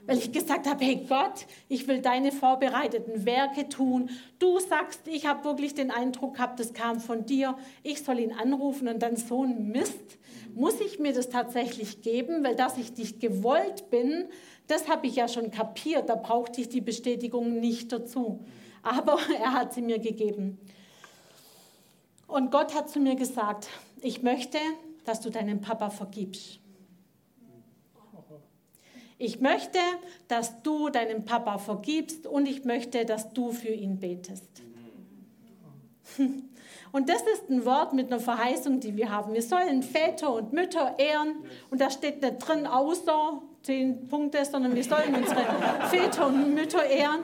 weil 0.06 0.18
ich 0.18 0.32
gesagt 0.32 0.68
habe, 0.68 0.84
hey 0.84 1.06
Gott, 1.08 1.46
ich 1.70 1.88
will 1.88 2.00
deine 2.00 2.32
vorbereiteten 2.32 3.26
Werke 3.26 3.70
tun. 3.70 4.10
Du 4.40 4.60
sagst, 4.60 5.02
ich 5.08 5.26
habe 5.26 5.44
wirklich 5.46 5.74
den 5.74 5.92
Eindruck 5.92 6.36
gehabt, 6.36 6.60
das 6.60 6.74
kam 6.74 7.00
von 7.00 7.26
dir. 7.26 7.56
Ich 7.84 8.04
soll 8.04 8.20
ihn 8.20 8.34
anrufen 8.34 8.88
und 8.88 9.02
dann 9.02 9.16
so 9.16 9.44
ein 9.44 9.70
Mist. 9.70 10.18
Muss 10.56 10.80
ich 10.82 11.00
mir 11.00 11.14
das 11.14 11.30
tatsächlich 11.30 12.02
geben? 12.02 12.44
Weil 12.44 12.56
dass 12.56 12.78
ich 12.78 12.96
nicht 12.98 13.20
gewollt 13.20 13.90
bin, 13.90 14.26
das 14.68 14.88
habe 14.88 15.08
ich 15.08 15.16
ja 15.16 15.28
schon 15.28 15.52
kapiert. 15.52 16.10
Da 16.10 16.16
brauchte 16.16 16.62
ich 16.62 16.70
die 16.70 16.82
Bestätigung 16.82 17.60
nicht 17.60 17.92
dazu. 17.92 18.46
Aber 18.82 19.18
er 19.40 19.54
hat 19.54 19.74
sie 19.74 19.82
mir 19.82 20.00
gegeben. 20.00 20.60
Und 22.28 22.52
Gott 22.52 22.76
hat 22.76 22.90
zu 22.90 23.00
mir 23.00 23.16
gesagt, 23.16 23.70
ich 24.02 24.22
möchte, 24.22 24.58
dass 25.06 25.22
du 25.22 25.30
deinem 25.30 25.62
Papa 25.62 25.90
vergibst. 25.90 26.60
Ich 29.24 29.40
möchte, 29.40 29.80
dass 30.28 30.62
du 30.64 30.90
deinem 30.90 31.24
Papa 31.24 31.58
vergibst 31.58 32.28
und 32.28 32.46
ich 32.46 32.66
möchte, 32.66 33.06
dass 33.06 33.32
du 33.32 33.54
für 33.54 33.70
ihn 33.70 33.98
betest. 33.98 34.44
Und 36.92 37.08
das 37.10 37.22
ist 37.22 37.50
ein 37.50 37.66
Wort 37.66 37.94
mit 37.94 38.08
einer 38.08 38.20
Verheißung, 38.20 38.82
die 38.82 38.98
wir 38.98 39.10
haben. 39.10 39.34
Wir 39.34 39.42
sollen 39.42 39.82
Väter 39.82 40.32
und 40.32 40.54
Mütter 40.54 41.00
ehren. 41.00 41.38
Und 41.72 41.82
da 41.82 41.90
steht 41.90 42.22
nicht 42.22 42.38
drin, 42.38 42.68
außer 42.68 43.42
zehn 43.64 44.10
Punkte, 44.10 44.46
sondern 44.46 44.76
wir 44.76 44.84
sollen 44.84 45.16
unsere 45.16 45.42
Väter 45.90 46.28
und 46.28 46.54
Mütter 46.54 46.86
ehren. 46.86 47.22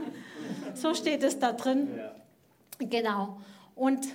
So 0.73 0.95
steht 0.95 1.21
es 1.21 1.37
da 1.37 1.51
drin. 1.51 1.99
Genau. 2.79 3.41
Und 3.75 4.07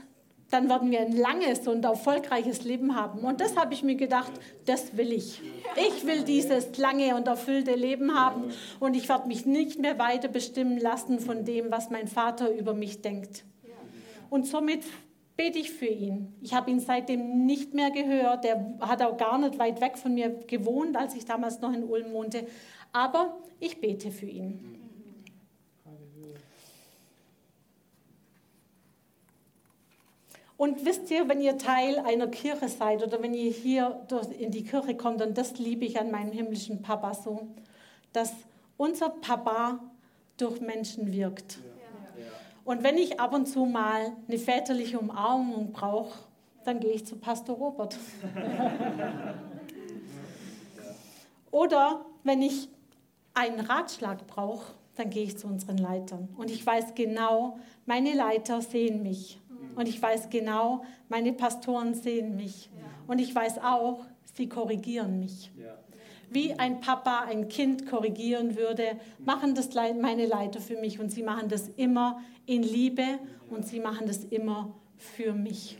dann 0.50 0.68
werden 0.68 0.90
wir 0.90 1.00
ein 1.00 1.16
langes 1.16 1.66
und 1.66 1.84
erfolgreiches 1.84 2.64
Leben 2.64 2.94
haben. 2.94 3.20
Und 3.20 3.40
das 3.40 3.56
habe 3.56 3.74
ich 3.74 3.82
mir 3.82 3.96
gedacht, 3.96 4.32
das 4.66 4.96
will 4.96 5.12
ich. 5.12 5.40
Ich 5.76 6.06
will 6.06 6.22
dieses 6.22 6.76
lange 6.76 7.16
und 7.16 7.26
erfüllte 7.26 7.74
Leben 7.74 8.14
haben 8.14 8.44
und 8.80 8.94
ich 8.94 9.08
werde 9.08 9.26
mich 9.26 9.46
nicht 9.46 9.78
mehr 9.78 9.98
weiter 9.98 10.28
bestimmen 10.28 10.78
lassen 10.78 11.18
von 11.18 11.44
dem, 11.44 11.70
was 11.70 11.90
mein 11.90 12.08
Vater 12.08 12.50
über 12.54 12.74
mich 12.74 13.02
denkt. 13.02 13.44
Und 14.30 14.46
somit 14.46 14.84
bete 15.36 15.58
ich 15.58 15.70
für 15.70 15.86
ihn. 15.86 16.34
Ich 16.40 16.54
habe 16.54 16.70
ihn 16.70 16.80
seitdem 16.80 17.46
nicht 17.46 17.74
mehr 17.74 17.90
gehört. 17.90 18.44
Er 18.44 18.78
hat 18.80 19.02
auch 19.02 19.16
gar 19.16 19.38
nicht 19.38 19.58
weit 19.58 19.80
weg 19.80 19.98
von 19.98 20.14
mir 20.14 20.30
gewohnt, 20.46 20.96
als 20.96 21.14
ich 21.14 21.24
damals 21.24 21.60
noch 21.60 21.72
in 21.72 21.84
Ulm 21.84 22.12
wohnte. 22.12 22.46
Aber 22.92 23.36
ich 23.60 23.80
bete 23.80 24.10
für 24.10 24.26
ihn. 24.26 24.80
Und 30.64 30.86
wisst 30.86 31.10
ihr, 31.10 31.28
wenn 31.28 31.42
ihr 31.42 31.58
Teil 31.58 31.98
einer 31.98 32.26
Kirche 32.26 32.70
seid 32.70 33.02
oder 33.02 33.22
wenn 33.22 33.34
ihr 33.34 33.50
hier 33.50 34.00
in 34.38 34.50
die 34.50 34.64
Kirche 34.64 34.96
kommt, 34.96 35.20
und 35.20 35.36
das 35.36 35.58
liebe 35.58 35.84
ich 35.84 36.00
an 36.00 36.10
meinem 36.10 36.32
himmlischen 36.32 36.80
Papa 36.80 37.12
so, 37.12 37.48
dass 38.14 38.32
unser 38.78 39.10
Papa 39.10 39.78
durch 40.38 40.62
Menschen 40.62 41.12
wirkt. 41.12 41.58
Und 42.64 42.82
wenn 42.82 42.96
ich 42.96 43.20
ab 43.20 43.34
und 43.34 43.44
zu 43.44 43.66
mal 43.66 44.12
eine 44.26 44.38
väterliche 44.38 44.98
Umarmung 44.98 45.70
brauche, 45.70 46.18
dann 46.64 46.80
gehe 46.80 46.92
ich 46.92 47.04
zu 47.04 47.16
Pastor 47.16 47.58
Robert. 47.58 47.98
Oder 51.50 52.06
wenn 52.22 52.40
ich 52.40 52.70
einen 53.34 53.60
Ratschlag 53.60 54.26
brauche, 54.26 54.72
dann 54.96 55.10
gehe 55.10 55.24
ich 55.24 55.36
zu 55.36 55.46
unseren 55.46 55.76
Leitern. 55.76 56.30
Und 56.38 56.50
ich 56.50 56.64
weiß 56.64 56.94
genau, 56.94 57.58
meine 57.84 58.14
Leiter 58.14 58.62
sehen 58.62 59.02
mich. 59.02 59.38
Und 59.76 59.88
ich 59.88 60.00
weiß 60.00 60.30
genau, 60.30 60.84
meine 61.08 61.32
Pastoren 61.32 61.94
sehen 61.94 62.36
mich. 62.36 62.70
Und 63.06 63.18
ich 63.18 63.34
weiß 63.34 63.58
auch, 63.58 64.04
sie 64.34 64.48
korrigieren 64.48 65.18
mich. 65.18 65.52
Wie 66.30 66.54
ein 66.54 66.80
Papa 66.80 67.20
ein 67.28 67.48
Kind 67.48 67.86
korrigieren 67.86 68.56
würde, 68.56 68.98
machen 69.18 69.54
das 69.54 69.70
meine 69.74 70.26
Leiter 70.26 70.60
für 70.60 70.76
mich. 70.76 70.98
Und 70.98 71.10
sie 71.10 71.22
machen 71.22 71.48
das 71.48 71.68
immer 71.76 72.20
in 72.46 72.62
Liebe 72.62 73.18
und 73.50 73.66
sie 73.66 73.80
machen 73.80 74.06
das 74.06 74.24
immer 74.24 74.74
für 74.96 75.32
mich. 75.32 75.78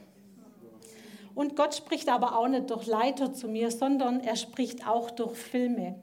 Und 1.34 1.56
Gott 1.56 1.74
spricht 1.74 2.08
aber 2.08 2.38
auch 2.38 2.46
nicht 2.46 2.70
durch 2.70 2.86
Leiter 2.86 3.32
zu 3.32 3.48
mir, 3.48 3.70
sondern 3.70 4.20
er 4.20 4.36
spricht 4.36 4.86
auch 4.86 5.10
durch 5.10 5.36
Filme. 5.36 5.96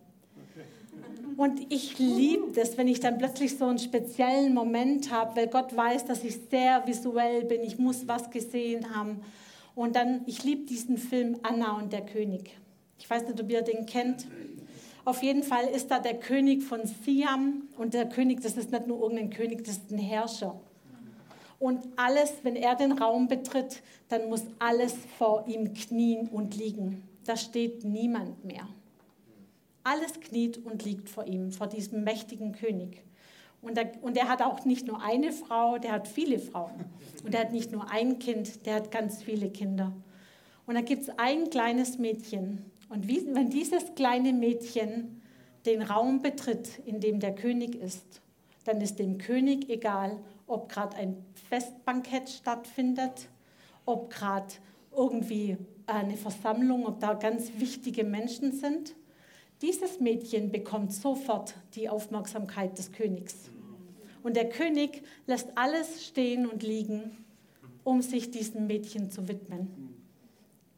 Und 1.41 1.73
ich 1.73 1.97
liebe 1.97 2.51
das, 2.53 2.77
wenn 2.77 2.87
ich 2.87 2.99
dann 2.99 3.17
plötzlich 3.17 3.57
so 3.57 3.65
einen 3.65 3.79
speziellen 3.79 4.53
Moment 4.53 5.11
habe, 5.11 5.35
weil 5.35 5.47
Gott 5.47 5.75
weiß, 5.75 6.05
dass 6.05 6.23
ich 6.23 6.37
sehr 6.51 6.85
visuell 6.85 7.45
bin. 7.45 7.63
Ich 7.63 7.79
muss 7.79 8.07
was 8.07 8.29
gesehen 8.29 8.95
haben. 8.95 9.21
Und 9.73 9.95
dann, 9.95 10.21
ich 10.27 10.43
liebe 10.43 10.67
diesen 10.67 10.99
Film 10.99 11.39
Anna 11.41 11.79
und 11.79 11.93
der 11.93 12.05
König. 12.05 12.55
Ich 12.99 13.09
weiß 13.09 13.23
nicht, 13.23 13.41
ob 13.41 13.49
ihr 13.49 13.63
den 13.63 13.87
kennt. 13.87 14.27
Auf 15.03 15.23
jeden 15.23 15.41
Fall 15.41 15.65
ist 15.65 15.89
da 15.89 15.97
der 15.97 16.19
König 16.19 16.61
von 16.61 16.81
Siam. 16.85 17.63
Und 17.75 17.95
der 17.95 18.07
König, 18.07 18.41
das 18.41 18.55
ist 18.55 18.71
nicht 18.71 18.85
nur 18.85 19.01
irgendein 19.01 19.31
König, 19.31 19.63
das 19.63 19.77
ist 19.77 19.91
ein 19.91 19.97
Herrscher. 19.97 20.61
Und 21.57 21.79
alles, 21.95 22.33
wenn 22.43 22.55
er 22.55 22.75
den 22.75 22.91
Raum 22.91 23.27
betritt, 23.27 23.81
dann 24.09 24.29
muss 24.29 24.43
alles 24.59 24.93
vor 25.17 25.47
ihm 25.47 25.73
knien 25.73 26.27
und 26.27 26.55
liegen. 26.55 27.01
Da 27.25 27.35
steht 27.35 27.83
niemand 27.83 28.45
mehr. 28.45 28.67
Alles 29.83 30.19
kniet 30.19 30.57
und 30.57 30.83
liegt 30.83 31.09
vor 31.09 31.25
ihm, 31.25 31.51
vor 31.51 31.67
diesem 31.67 32.03
mächtigen 32.03 32.51
König. 32.51 33.03
Und 33.61 33.77
er, 33.77 33.91
und 34.01 34.17
er 34.17 34.27
hat 34.27 34.41
auch 34.41 34.65
nicht 34.65 34.87
nur 34.87 35.01
eine 35.03 35.31
Frau, 35.31 35.77
der 35.77 35.91
hat 35.93 36.07
viele 36.07 36.39
Frauen. 36.39 36.85
Und 37.23 37.35
er 37.35 37.41
hat 37.41 37.51
nicht 37.51 37.71
nur 37.71 37.89
ein 37.91 38.19
Kind, 38.19 38.65
der 38.65 38.75
hat 38.75 38.91
ganz 38.91 39.21
viele 39.21 39.49
Kinder. 39.49 39.93
Und 40.65 40.75
da 40.75 40.81
gibt 40.81 41.03
es 41.03 41.09
ein 41.17 41.49
kleines 41.49 41.97
Mädchen. 41.97 42.65
Und 42.89 43.07
wie, 43.07 43.25
wenn 43.33 43.49
dieses 43.49 43.93
kleine 43.95 44.33
Mädchen 44.33 45.21
den 45.65 45.81
Raum 45.81 46.21
betritt, 46.21 46.79
in 46.85 46.99
dem 46.99 47.19
der 47.19 47.35
König 47.35 47.75
ist, 47.75 48.21
dann 48.65 48.81
ist 48.81 48.99
dem 48.99 49.17
König 49.17 49.69
egal, 49.69 50.19
ob 50.47 50.69
gerade 50.69 50.97
ein 50.97 51.23
Festbankett 51.49 52.29
stattfindet, 52.29 53.29
ob 53.85 54.09
gerade 54.09 54.53
irgendwie 54.95 55.57
eine 55.87 56.17
Versammlung, 56.17 56.85
ob 56.85 56.99
da 56.99 57.13
ganz 57.13 57.51
wichtige 57.57 58.03
Menschen 58.03 58.51
sind. 58.51 58.95
Dieses 59.61 59.99
Mädchen 59.99 60.51
bekommt 60.51 60.91
sofort 60.91 61.53
die 61.75 61.87
Aufmerksamkeit 61.87 62.77
des 62.77 62.91
Königs. 62.91 63.49
Und 64.23 64.35
der 64.35 64.49
König 64.49 65.03
lässt 65.27 65.49
alles 65.55 66.05
stehen 66.05 66.47
und 66.47 66.63
liegen, 66.63 67.23
um 67.83 68.01
sich 68.01 68.31
diesem 68.31 68.67
Mädchen 68.67 69.11
zu 69.11 69.27
widmen. 69.27 69.95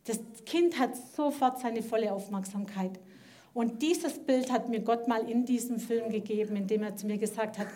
Das 0.06 0.20
Kind 0.46 0.80
hat 0.80 0.98
sofort 1.16 1.60
seine 1.60 1.82
volle 1.82 2.12
Aufmerksamkeit. 2.12 3.00
Und 3.54 3.82
dieses 3.82 4.20
Bild 4.20 4.52
hat 4.52 4.68
mir 4.68 4.82
Gott 4.82 5.08
mal 5.08 5.30
in 5.30 5.46
diesem 5.46 5.80
Film 5.80 6.10
gegeben, 6.10 6.56
indem 6.56 6.84
er 6.84 6.96
zu 6.96 7.06
mir 7.06 7.18
gesagt 7.18 7.58
hat, 7.58 7.68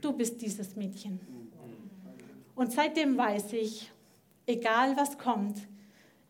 du 0.00 0.12
bist 0.12 0.40
dieses 0.40 0.76
Mädchen. 0.76 1.20
Und 2.54 2.72
seitdem 2.72 3.18
weiß 3.18 3.52
ich, 3.54 3.90
egal 4.46 4.96
was 4.96 5.18
kommt, 5.18 5.58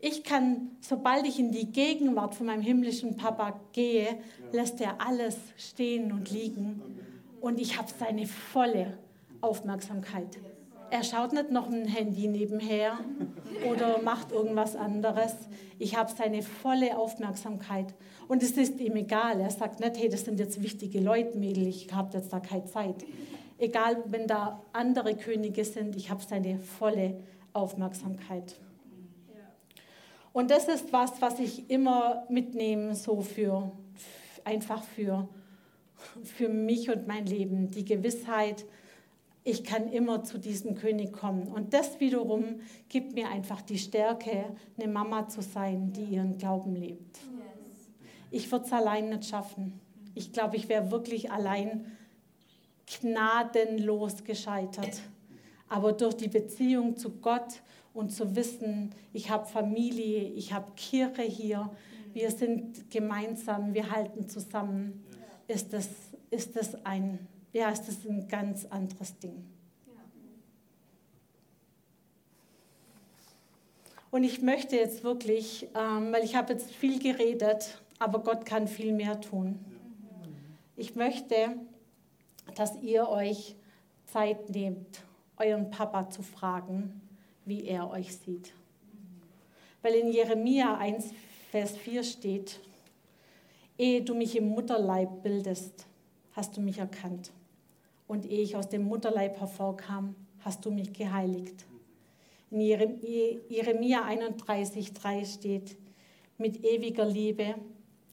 ich 0.07 0.23
kann, 0.23 0.73
sobald 0.83 1.27
ich 1.27 1.39
in 1.39 1.51
die 1.51 1.73
Gegenwart 1.73 2.35
von 2.35 2.45
meinem 2.45 2.61
himmlischen 2.61 3.17
Papa 3.17 3.59
gehe, 3.73 4.19
lässt 4.53 4.79
er 4.83 5.01
alles 5.01 5.35
stehen 5.57 6.13
und 6.13 6.31
liegen. 6.31 6.83
Und 7.41 7.59
ich 7.59 7.79
habe 7.79 7.89
seine 7.99 8.27
volle 8.27 8.99
Aufmerksamkeit. 9.41 10.39
Er 10.91 11.05
schaut 11.05 11.33
nicht 11.33 11.51
noch 11.51 11.71
ein 11.71 11.87
Handy 11.87 12.29
nebenher 12.29 12.99
oder 13.71 14.03
macht 14.03 14.31
irgendwas 14.31 14.77
anderes. 14.77 15.33
Ich 15.79 15.97
habe 15.97 16.13
seine 16.15 16.43
volle 16.43 16.99
Aufmerksamkeit. 16.99 17.95
Und 18.29 18.43
es 18.43 18.59
ist 18.59 18.79
ihm 18.81 18.97
egal. 18.97 19.41
Er 19.41 19.51
sagt 19.51 19.81
nicht, 19.81 19.97
hey, 19.97 20.11
das 20.11 20.27
sind 20.27 20.39
jetzt 20.39 20.63
wichtige 20.63 21.01
Leute, 21.01 21.39
Mädel, 21.39 21.67
ich 21.67 21.91
habe 21.95 22.15
jetzt 22.15 22.31
da 22.31 22.41
keine 22.41 22.67
Zeit. 22.67 23.07
Egal, 23.57 24.05
wenn 24.09 24.27
da 24.27 24.63
andere 24.75 25.17
Könige 25.17 25.65
sind, 25.65 25.97
ich 25.97 26.11
habe 26.11 26.23
seine 26.23 26.59
volle 26.59 27.17
Aufmerksamkeit. 27.55 28.57
Und 30.35 30.51
das 30.51 30.67
ist 30.67 30.93
was, 30.93 31.23
was 31.23 31.39
ich 31.39 31.71
immer 31.71 32.27
mitnehme, 32.29 32.97
so 32.97 33.21
für, 33.21 33.71
einfach 34.43 34.83
für, 34.83 35.29
für 36.25 36.49
mich 36.49 36.91
und 36.91 37.07
mein 37.07 37.25
Leben. 37.25 37.71
Die 37.71 37.85
Gewissheit, 37.85 38.65
ich 39.45 39.63
kann 39.63 39.89
immer 39.93 40.25
zu 40.25 40.39
diesem 40.39 40.75
König 40.75 41.13
kommen. 41.13 41.47
Und 41.47 41.73
das 41.73 42.01
wiederum 42.01 42.61
gibt 42.89 43.15
mir 43.15 43.29
einfach 43.29 43.63
die 43.63 43.79
Stärke, 43.79 44.57
eine 44.77 44.93
Mama 44.93 45.29
zu 45.29 45.41
sein, 45.41 45.93
die 45.93 46.03
ihren 46.03 46.37
Glauben 46.37 46.75
lebt. 46.75 47.21
Ich 48.33 48.51
würde 48.51 48.65
es 48.65 48.73
allein 48.73 49.11
nicht 49.11 49.27
schaffen. 49.27 49.79
Ich 50.17 50.33
glaube, 50.33 50.57
ich 50.57 50.69
wäre 50.69 50.91
wirklich 50.91 51.31
allein 51.31 51.93
gnadenlos 52.87 54.25
gescheitert. 54.25 55.01
Aber 55.69 55.93
durch 55.93 56.17
die 56.17 56.29
Beziehung 56.29 56.97
zu 56.97 57.21
Gott 57.21 57.63
und 57.95 58.11
zu 58.11 58.37
wissen, 58.37 58.95
ich 59.13 59.31
habe 59.31 59.47
Familie, 59.47 60.29
ich 60.31 60.53
habe 60.53 60.73
Kirche 60.77 61.23
hier, 61.23 61.71
wir 62.13 62.31
sind 62.31 62.91
gemeinsam, 62.91 63.73
wir 63.73 63.91
halten 63.91 64.29
zusammen, 64.29 65.05
ist 65.49 65.73
das, 65.73 65.89
ist 66.31 66.57
das 66.57 66.85
ein 66.85 67.27
ja, 67.55 67.71
ist 67.71 67.87
das 67.87 68.05
ein 68.05 68.27
ganz 68.29 68.67
anderes 68.67 69.17
Ding. 69.21 69.45
Und 74.11 74.25
ich 74.25 74.43
möchte 74.43 74.77
jetzt 74.77 75.03
wirklich, 75.03 75.69
ähm, 75.75 76.13
weil 76.13 76.25
ich 76.25 76.37
habe 76.37 76.53
jetzt 76.53 76.71
viel 76.71 76.99
geredet, 76.99 77.81
aber 77.99 78.19
Gott 78.21 78.45
kann 78.45 78.69
viel 78.69 78.93
mehr 78.93 79.21
tun. 79.21 79.65
Ich 80.77 80.95
möchte, 80.95 81.57
dass 82.57 82.81
ihr 82.83 83.09
euch 83.09 83.57
Zeit 84.07 84.51
nehmt, 84.51 85.03
euren 85.37 85.71
Papa 85.71 86.11
zu 86.11 86.23
fragen, 86.23 87.01
wie 87.45 87.65
er 87.67 87.91
euch 87.91 88.17
sieht. 88.17 88.53
Weil 89.83 89.95
in 89.95 90.13
Jeremia 90.13 90.77
1, 90.77 91.13
Vers 91.51 91.77
4 91.77 92.03
steht, 92.03 92.61
ehe 93.77 94.03
du 94.03 94.15
mich 94.15 94.37
im 94.37 94.49
Mutterleib 94.49 95.23
bildest, 95.23 95.87
hast 96.33 96.57
du 96.57 96.61
mich 96.61 96.79
erkannt 96.79 97.31
und 98.07 98.25
ehe 98.25 98.43
ich 98.43 98.57
aus 98.57 98.69
dem 98.69 98.85
Mutterleib 98.85 99.39
hervorkam, 99.39 100.15
hast 100.41 100.65
du 100.65 100.71
mich 100.71 100.93
geheiligt. 100.93 101.65
In 102.51 102.61
Jeremia 102.61 104.05
31, 104.05 104.93
3 104.93 105.25
steht, 105.25 105.77
mit 106.39 106.65
ewiger 106.65 107.05
Liebe 107.05 107.57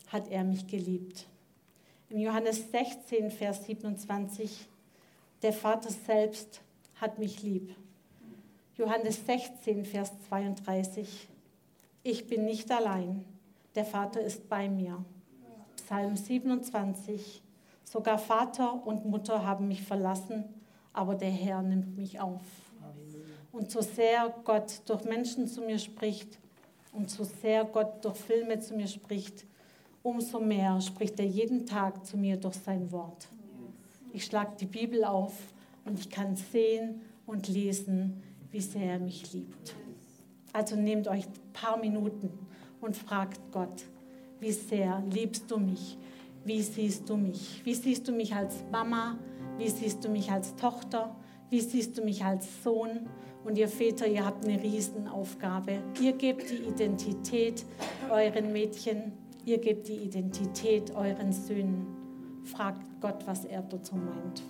hat 0.08 0.30
er 0.30 0.44
mich 0.44 0.67
geliebt. 0.67 1.28
Im 2.10 2.20
Johannes 2.20 2.72
16, 2.72 3.32
Vers 3.32 3.65
27, 3.65 4.67
der 5.41 5.54
Vater 5.54 5.89
selbst 5.89 6.62
hat 6.96 7.17
mich 7.17 7.41
lieb. 7.41 7.74
Johannes 8.82 9.24
16, 9.28 9.86
Vers 9.86 10.12
32, 10.28 11.30
ich 12.02 12.26
bin 12.26 12.46
nicht 12.46 12.72
allein, 12.72 13.24
der 13.76 13.86
Vater 13.86 14.22
ist 14.22 14.50
bei 14.50 14.67
mir. 14.67 15.06
Psalm 15.76 16.17
27, 16.17 17.44
Sogar 17.84 18.17
Vater 18.17 18.82
und 18.88 19.06
Mutter 19.06 19.46
haben 19.46 19.67
mich 19.67 19.84
verlassen, 19.84 20.46
aber 20.94 21.13
der 21.13 21.30
Herr 21.30 21.62
nimmt 21.62 21.96
mich 21.96 22.20
auf. 22.20 22.41
Und 23.52 23.70
so 23.70 23.82
sehr 23.82 24.34
Gott 24.44 24.82
durch 24.88 25.04
Menschen 25.04 25.46
zu 25.46 25.62
mir 25.62 25.78
spricht 25.78 26.39
und 26.91 27.08
so 27.12 27.24
sehr 27.24 27.65
Gott 27.65 28.04
durch 28.04 28.17
Filme 28.17 28.62
zu 28.62 28.74
mir 28.74 28.88
spricht, 28.88 29.46
umso 30.02 30.39
mehr 30.39 30.82
spricht 30.82 31.20
er 31.20 31.28
jeden 31.28 31.67
Tag 31.67 32.04
zu 32.04 32.17
mir 32.17 32.36
durch 32.36 32.56
sein 32.56 32.91
Wort. 32.91 33.28
Ich 34.12 34.26
schlage 34.26 34.56
die 34.60 34.65
Bibel 34.65 35.04
auf 35.04 35.34
und 35.86 36.00
ich 36.00 36.10
kann 36.10 36.36
sehen 36.36 37.02
und 37.28 37.48
lesen, 37.48 38.24
wie 38.52 38.62
sehr 38.62 38.94
er 38.94 39.00
mich 39.00 39.34
liebt. 39.34 39.76
Also 40.54 40.76
nehmt 40.76 41.08
euch 41.08 41.26
ein 41.26 41.54
paar 41.54 41.78
Minuten 41.78 42.30
und 42.82 42.96
fragt 42.98 43.40
Gott, 43.52 43.86
wie 44.40 44.52
sehr 44.52 45.02
liebst 45.12 45.50
du 45.50 45.58
mich? 45.58 45.98
Wie 46.44 46.62
siehst 46.62 47.08
du 47.10 47.16
mich? 47.16 47.62
Wie 47.64 47.76
siehst 47.76 48.08
du 48.08 48.12
mich 48.12 48.36
als 48.36 48.64
Mama? 48.72 49.18
Wie 49.58 49.70
siehst 49.70 50.04
du 50.04 50.10
mich 50.10 50.32
als 50.32 50.56
Tochter? 50.56 51.16
Wie 51.50 51.62
siehst 51.62 51.98
du 51.98 52.04
mich 52.04 52.26
als 52.26 52.64
Sohn? 52.64 53.08
Und 53.44 53.58
ihr 53.58 53.68
Väter, 53.68 54.08
ihr 54.08 54.26
habt 54.26 54.46
eine 54.46 54.62
Riesenaufgabe. 54.62 55.80
Ihr 56.00 56.14
gebt 56.14 56.50
die 56.50 56.68
Identität 56.68 57.66
euren 58.10 58.52
Mädchen, 58.52 59.14
ihr 59.46 59.58
gebt 59.58 59.88
die 59.88 59.98
Identität 59.98 60.94
euren 60.96 61.32
Söhnen. 61.32 61.88
Fragt 62.44 62.82
Gott, 63.00 63.26
was 63.26 63.46
er 63.46 63.62
dazu 63.62 63.96
meint. 63.96 64.44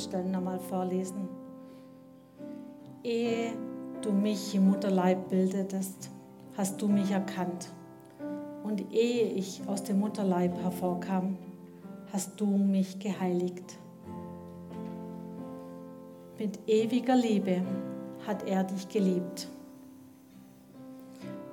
Bibelstellen 0.00 0.30
nochmal 0.30 0.58
vorlesen. 0.58 1.28
Ehe 3.04 3.52
du 4.00 4.12
mich 4.12 4.54
im 4.54 4.68
Mutterleib 4.68 5.28
bildetest, 5.28 6.10
hast 6.56 6.80
du 6.80 6.88
mich 6.88 7.10
erkannt. 7.10 7.70
Und 8.62 8.94
ehe 8.94 9.26
ich 9.26 9.60
aus 9.66 9.82
dem 9.82 10.00
Mutterleib 10.00 10.56
hervorkam, 10.62 11.36
hast 12.12 12.40
du 12.40 12.46
mich 12.46 12.98
geheiligt. 12.98 13.78
Mit 16.38 16.58
ewiger 16.66 17.16
Liebe 17.16 17.60
hat 18.26 18.48
er 18.48 18.64
dich 18.64 18.88
geliebt. 18.88 19.48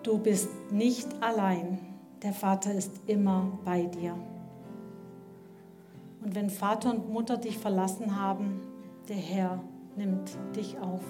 Du 0.04 0.20
bist 0.20 0.50
nicht 0.72 1.08
allein, 1.22 1.80
der 2.24 2.32
Vater 2.32 2.74
ist 2.74 2.94
immer 3.08 3.60
bei 3.66 3.84
dir. 3.84 4.16
Und 6.22 6.36
wenn 6.36 6.50
Vater 6.50 6.92
und 6.92 7.10
Mutter 7.12 7.38
dich 7.38 7.58
verlassen 7.58 8.20
haben, 8.20 8.62
der 9.08 9.16
Herr 9.16 9.64
nimmt 9.96 10.38
dich 10.56 10.78
auf. 10.80 11.04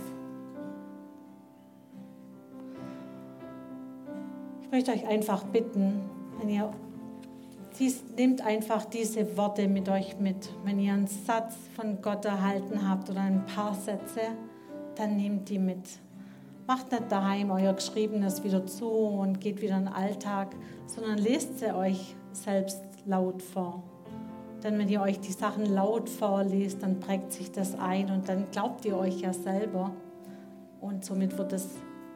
Ich 4.63 4.71
möchte 4.71 4.91
euch 4.91 5.07
einfach 5.07 5.43
bitten, 5.45 6.01
wenn 6.39 6.49
ihr 6.49 6.71
dies, 7.79 8.03
nehmt 8.15 8.41
einfach 8.41 8.85
diese 8.85 9.37
Worte 9.37 9.67
mit 9.67 9.87
euch 9.87 10.19
mit. 10.19 10.49
Wenn 10.63 10.79
ihr 10.79 10.93
einen 10.93 11.07
Satz 11.07 11.55
von 11.75 12.01
Gott 12.01 12.25
erhalten 12.25 12.87
habt 12.87 13.09
oder 13.09 13.21
ein 13.21 13.45
paar 13.45 13.75
Sätze, 13.75 14.21
dann 14.95 15.15
nehmt 15.15 15.49
die 15.49 15.59
mit. 15.59 15.99
Macht 16.65 16.91
nicht 16.91 17.11
daheim 17.11 17.51
euer 17.51 17.73
Geschriebenes 17.73 18.43
wieder 18.43 18.65
zu 18.65 18.89
und 18.89 19.39
geht 19.39 19.61
wieder 19.61 19.77
in 19.77 19.85
den 19.85 19.93
Alltag, 19.93 20.55
sondern 20.87 21.17
lest 21.17 21.59
sie 21.59 21.73
euch 21.73 22.15
selbst 22.33 22.81
laut 23.05 23.41
vor. 23.41 23.83
Denn 24.63 24.79
wenn 24.79 24.89
ihr 24.89 25.01
euch 25.01 25.19
die 25.19 25.31
Sachen 25.31 25.65
laut 25.65 26.09
vorlest, 26.09 26.81
dann 26.81 26.99
prägt 26.99 27.31
sich 27.31 27.51
das 27.51 27.77
ein 27.77 28.09
und 28.11 28.27
dann 28.27 28.47
glaubt 28.51 28.85
ihr 28.85 28.97
euch 28.97 29.21
ja 29.21 29.33
selber. 29.33 29.91
Und 30.81 31.05
somit 31.05 31.37
wird 31.37 31.53
es 31.53 31.69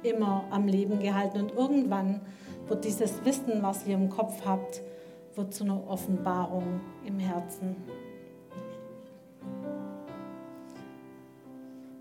immer 0.04 0.46
am 0.50 0.68
Leben 0.68 1.00
gehalten. 1.00 1.42
Und 1.42 1.54
irgendwann 1.54 2.22
wird 2.68 2.86
dieses 2.86 3.24
Wissen, 3.26 3.62
was 3.62 3.86
ihr 3.86 3.96
im 3.96 4.10
Kopf 4.10 4.46
habt, 4.46 4.82
wird 5.36 5.54
zu 5.54 5.64
einer 5.64 5.88
Offenbarung 5.88 6.82
im 7.06 7.20
Herzen. 7.20 7.76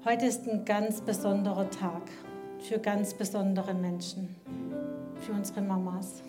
Heute 0.05 0.27
ist 0.27 0.49
ein 0.49 0.65
ganz 0.65 1.03
besonderer 1.03 1.69
Tag 1.71 2.03
für 2.59 2.79
ganz 2.79 3.15
besondere 3.15 3.75
Menschen, 3.75 4.35
für 5.21 5.33
unsere 5.33 5.61
Mamas. 5.61 6.23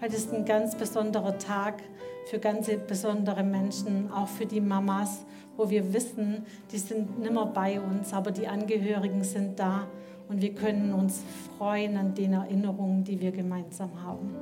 Heute 0.00 0.16
ist 0.16 0.32
ein 0.32 0.44
ganz 0.44 0.76
besonderer 0.76 1.38
Tag 1.38 1.82
für 2.26 2.38
ganz 2.38 2.70
besondere 2.86 3.42
Menschen, 3.42 4.10
auch 4.12 4.28
für 4.28 4.46
die 4.46 4.60
Mamas, 4.60 5.24
wo 5.56 5.68
wir 5.68 5.92
wissen, 5.92 6.46
die 6.70 6.78
sind 6.78 7.18
nimmer 7.20 7.46
bei 7.46 7.80
uns, 7.80 8.12
aber 8.12 8.30
die 8.30 8.48
Angehörigen 8.48 9.22
sind 9.24 9.58
da 9.58 9.86
und 10.28 10.40
wir 10.40 10.54
können 10.54 10.92
uns 10.94 11.22
freuen 11.58 11.96
an 11.96 12.14
den 12.14 12.32
Erinnerungen, 12.32 13.04
die 13.04 13.20
wir 13.20 13.32
gemeinsam 13.32 13.90
haben. 14.02 14.34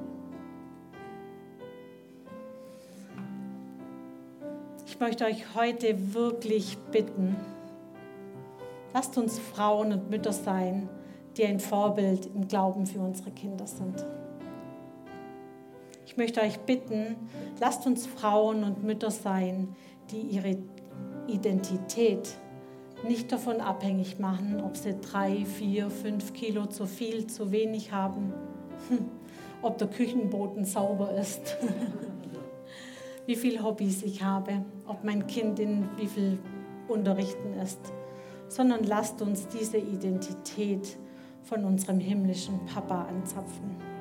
Ich 4.86 5.00
möchte 5.00 5.24
euch 5.24 5.54
heute 5.54 6.14
wirklich 6.14 6.76
bitten, 6.92 7.36
lasst 8.92 9.16
uns 9.16 9.38
Frauen 9.38 9.92
und 9.92 10.10
Mütter 10.10 10.32
sein, 10.32 10.88
die 11.36 11.44
ein 11.44 11.58
Vorbild 11.58 12.26
im 12.34 12.48
Glauben 12.48 12.86
für 12.86 13.00
unsere 13.00 13.30
Kinder 13.30 13.66
sind. 13.66 14.04
Ich 16.20 16.26
möchte 16.26 16.42
euch 16.42 16.60
bitten, 16.60 17.16
lasst 17.60 17.86
uns 17.86 18.06
Frauen 18.06 18.62
und 18.62 18.84
Mütter 18.84 19.10
sein, 19.10 19.74
die 20.10 20.20
ihre 20.20 20.58
Identität 21.26 22.34
nicht 23.08 23.32
davon 23.32 23.62
abhängig 23.62 24.18
machen, 24.18 24.60
ob 24.60 24.76
sie 24.76 24.96
drei, 25.00 25.46
vier, 25.46 25.88
fünf 25.88 26.34
Kilo 26.34 26.66
zu 26.66 26.84
viel, 26.84 27.26
zu 27.26 27.52
wenig 27.52 27.92
haben, 27.92 28.34
ob 29.62 29.78
der 29.78 29.88
Küchenboden 29.88 30.66
sauber 30.66 31.10
ist, 31.16 31.56
wie 33.26 33.34
viele 33.34 33.62
Hobbys 33.62 34.02
ich 34.02 34.22
habe, 34.22 34.62
ob 34.86 35.02
mein 35.04 35.26
Kind 35.26 35.58
in 35.58 35.88
wie 35.96 36.06
viel 36.06 36.38
Unterrichten 36.86 37.54
ist, 37.54 37.80
sondern 38.46 38.84
lasst 38.84 39.22
uns 39.22 39.48
diese 39.48 39.78
Identität 39.78 40.98
von 41.44 41.64
unserem 41.64 41.98
himmlischen 41.98 42.60
Papa 42.66 43.06
anzapfen. 43.06 43.99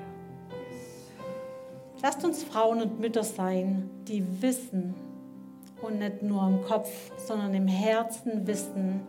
Lasst 2.02 2.24
uns 2.24 2.44
Frauen 2.44 2.82
und 2.82 3.00
Mütter 3.00 3.24
sein, 3.24 3.90
die 4.08 4.24
wissen 4.42 4.94
und 5.82 6.00
nicht 6.00 6.24
nur 6.24 6.48
im 6.48 6.62
Kopf, 6.64 6.90
sondern 7.18 7.54
im 7.54 7.68
Herzen 7.68 8.48
wissen, 8.48 9.02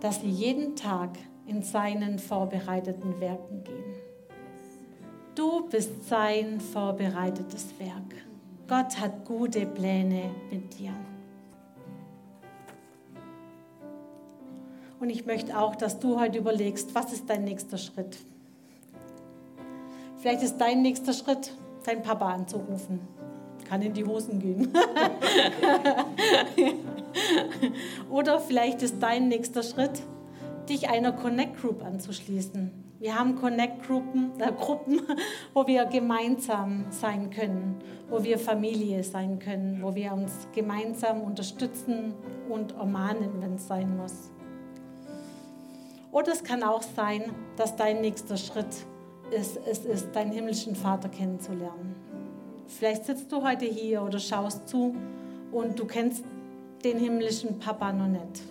dass 0.00 0.20
sie 0.20 0.28
jeden 0.28 0.76
Tag 0.76 1.10
in 1.46 1.62
seinen 1.62 2.18
vorbereiteten 2.18 3.18
Werken 3.18 3.64
gehen. 3.64 3.94
Du 5.34 5.66
bist 5.68 6.06
sein 6.06 6.60
vorbereitetes 6.60 7.78
Werk. 7.78 8.26
Gott 8.66 9.00
hat 9.00 9.24
gute 9.24 9.64
Pläne 9.64 10.30
mit 10.50 10.78
dir. 10.78 10.92
Und 15.00 15.08
ich 15.08 15.24
möchte 15.24 15.58
auch, 15.58 15.76
dass 15.76 15.98
du 15.98 16.20
heute 16.20 16.38
überlegst, 16.38 16.94
was 16.94 17.12
ist 17.12 17.30
dein 17.30 17.44
nächster 17.44 17.78
Schritt? 17.78 18.18
Vielleicht 20.18 20.42
ist 20.42 20.58
dein 20.58 20.82
nächster 20.82 21.12
Schritt, 21.12 21.52
deinen 21.84 22.02
Papa 22.02 22.32
anzurufen. 22.32 23.00
Kann 23.68 23.82
in 23.82 23.92
die 23.92 24.04
Hosen 24.04 24.40
gehen. 24.40 24.72
Oder 28.10 28.40
vielleicht 28.40 28.82
ist 28.82 29.00
dein 29.00 29.28
nächster 29.28 29.62
Schritt, 29.62 30.02
dich 30.68 30.88
einer 30.88 31.12
Connect 31.12 31.60
Group 31.60 31.84
anzuschließen. 31.84 32.72
Wir 32.98 33.16
haben 33.16 33.36
Connect 33.36 33.86
Gruppen, 33.86 34.32
äh, 34.40 34.50
Gruppen, 34.52 35.02
wo 35.54 35.68
wir 35.68 35.84
gemeinsam 35.84 36.86
sein 36.90 37.30
können, 37.30 37.76
wo 38.10 38.24
wir 38.24 38.38
Familie 38.38 39.04
sein 39.04 39.38
können, 39.38 39.80
wo 39.82 39.94
wir 39.94 40.12
uns 40.12 40.32
gemeinsam 40.52 41.20
unterstützen 41.20 42.14
und 42.48 42.72
ermahnen, 42.72 43.40
wenn 43.40 43.54
es 43.54 43.68
sein 43.68 43.96
muss. 43.96 44.32
Oder 46.10 46.32
es 46.32 46.42
kann 46.42 46.64
auch 46.64 46.82
sein, 46.82 47.32
dass 47.56 47.76
dein 47.76 48.00
nächster 48.00 48.36
Schritt 48.36 48.86
ist, 49.32 49.58
es 49.66 49.84
ist, 49.84 50.14
deinen 50.14 50.32
himmlischen 50.32 50.74
Vater 50.74 51.08
kennenzulernen. 51.08 51.94
Vielleicht 52.66 53.06
sitzt 53.06 53.32
du 53.32 53.42
heute 53.42 53.64
hier 53.64 54.02
oder 54.02 54.18
schaust 54.18 54.68
zu 54.68 54.94
und 55.52 55.78
du 55.78 55.86
kennst 55.86 56.24
den 56.84 56.98
himmlischen 56.98 57.58
Papa 57.58 57.92
noch 57.92 58.08
nicht. 58.08 58.42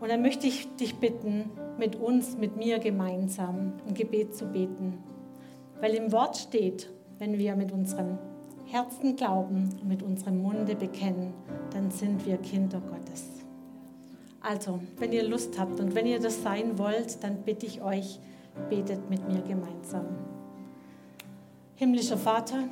Und 0.00 0.10
dann 0.10 0.22
möchte 0.22 0.46
ich 0.46 0.68
dich 0.76 0.96
bitten, 0.96 1.50
mit 1.78 1.96
uns, 1.96 2.36
mit 2.36 2.56
mir 2.56 2.78
gemeinsam 2.78 3.72
ein 3.86 3.94
Gebet 3.94 4.34
zu 4.34 4.46
beten. 4.46 4.98
Weil 5.80 5.94
im 5.94 6.12
Wort 6.12 6.36
steht, 6.36 6.90
wenn 7.18 7.38
wir 7.38 7.56
mit 7.56 7.72
unserem 7.72 8.18
Herzen 8.66 9.16
glauben 9.16 9.70
und 9.80 9.88
mit 9.88 10.02
unserem 10.02 10.42
Munde 10.42 10.74
bekennen, 10.74 11.32
dann 11.72 11.90
sind 11.90 12.26
wir 12.26 12.38
Kinder 12.38 12.80
Gottes. 12.80 13.28
Also, 14.40 14.80
wenn 14.98 15.12
ihr 15.12 15.26
Lust 15.26 15.58
habt 15.58 15.80
und 15.80 15.94
wenn 15.94 16.06
ihr 16.06 16.20
das 16.20 16.42
sein 16.42 16.78
wollt, 16.78 17.22
dann 17.22 17.38
bitte 17.44 17.66
ich 17.66 17.82
euch, 17.82 18.18
betet 18.68 19.08
mit 19.10 19.26
mir 19.28 19.42
gemeinsam. 19.42 20.06
Himmlischer 21.76 22.18
Vater, 22.18 22.64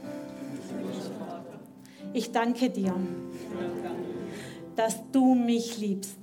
ich 2.12 2.33
danke 2.33 2.71
dir, 2.71 2.95
dass 4.77 5.01
du 5.12 5.35
mich 5.35 5.79
liebst. 5.79 6.18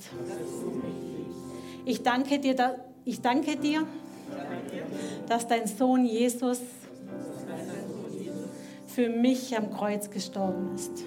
Ich 1.86 2.04
danke 2.04 2.40
dir, 2.40 2.80
ich 3.06 3.22
danke 3.22 3.56
dir 3.58 3.86
dass 5.30 5.48
dein 5.48 5.68
Sohn 5.68 6.06
Jesus 6.06 6.60
für 8.88 9.10
mich 9.10 9.56
am 9.56 9.72
Kreuz 9.72 10.10
gestorben 10.10 10.74
ist. 10.76 11.04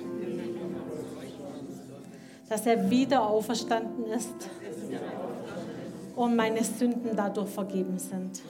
Dass 2.48 2.66
er 2.66 2.90
wieder 2.90 3.28
auferstanden 3.28 4.06
ist 4.06 4.48
und 6.16 6.36
meine 6.36 6.62
Sünden 6.64 7.16
dadurch 7.16 7.48
vergeben 7.48 7.98
sind. 7.98 8.42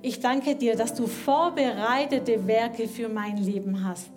Ich 0.00 0.20
danke 0.20 0.54
dir, 0.54 0.76
dass 0.76 0.94
du 0.94 1.06
vorbereitete 1.06 2.46
Werke 2.46 2.86
für 2.86 3.08
mein 3.08 3.36
Leben 3.36 3.84
hast. 3.84 4.12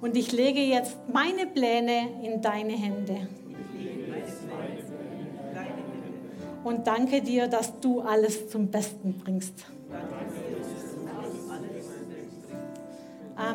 Und 0.00 0.16
ich 0.16 0.32
lege 0.32 0.60
jetzt 0.60 0.96
meine 1.12 1.46
Pläne 1.46 2.08
in 2.22 2.40
deine 2.40 2.72
Hände. 2.72 3.28
Und 6.64 6.86
danke 6.86 7.20
dir, 7.22 7.48
dass 7.48 7.78
du 7.80 8.00
alles 8.00 8.48
zum 8.48 8.68
Besten 8.68 9.14
bringst. 9.18 9.66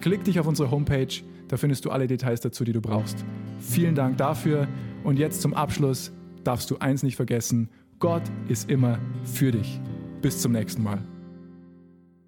klick 0.00 0.24
dich 0.24 0.40
auf 0.40 0.46
unsere 0.46 0.70
Homepage, 0.70 1.22
da 1.48 1.56
findest 1.56 1.84
du 1.84 1.90
alle 1.90 2.06
Details 2.06 2.40
dazu, 2.40 2.64
die 2.64 2.72
du 2.72 2.80
brauchst. 2.80 3.24
Vielen 3.60 3.94
Dank 3.94 4.16
dafür 4.16 4.68
und 5.04 5.18
jetzt 5.18 5.42
zum 5.42 5.54
Abschluss 5.54 6.12
darfst 6.44 6.70
du 6.70 6.78
eins 6.78 7.02
nicht 7.02 7.16
vergessen, 7.16 7.68
Gott 7.98 8.22
ist 8.48 8.70
immer 8.70 8.98
für 9.24 9.52
dich. 9.52 9.80
Bis 10.22 10.40
zum 10.40 10.52
nächsten 10.52 10.82
Mal. 10.82 11.09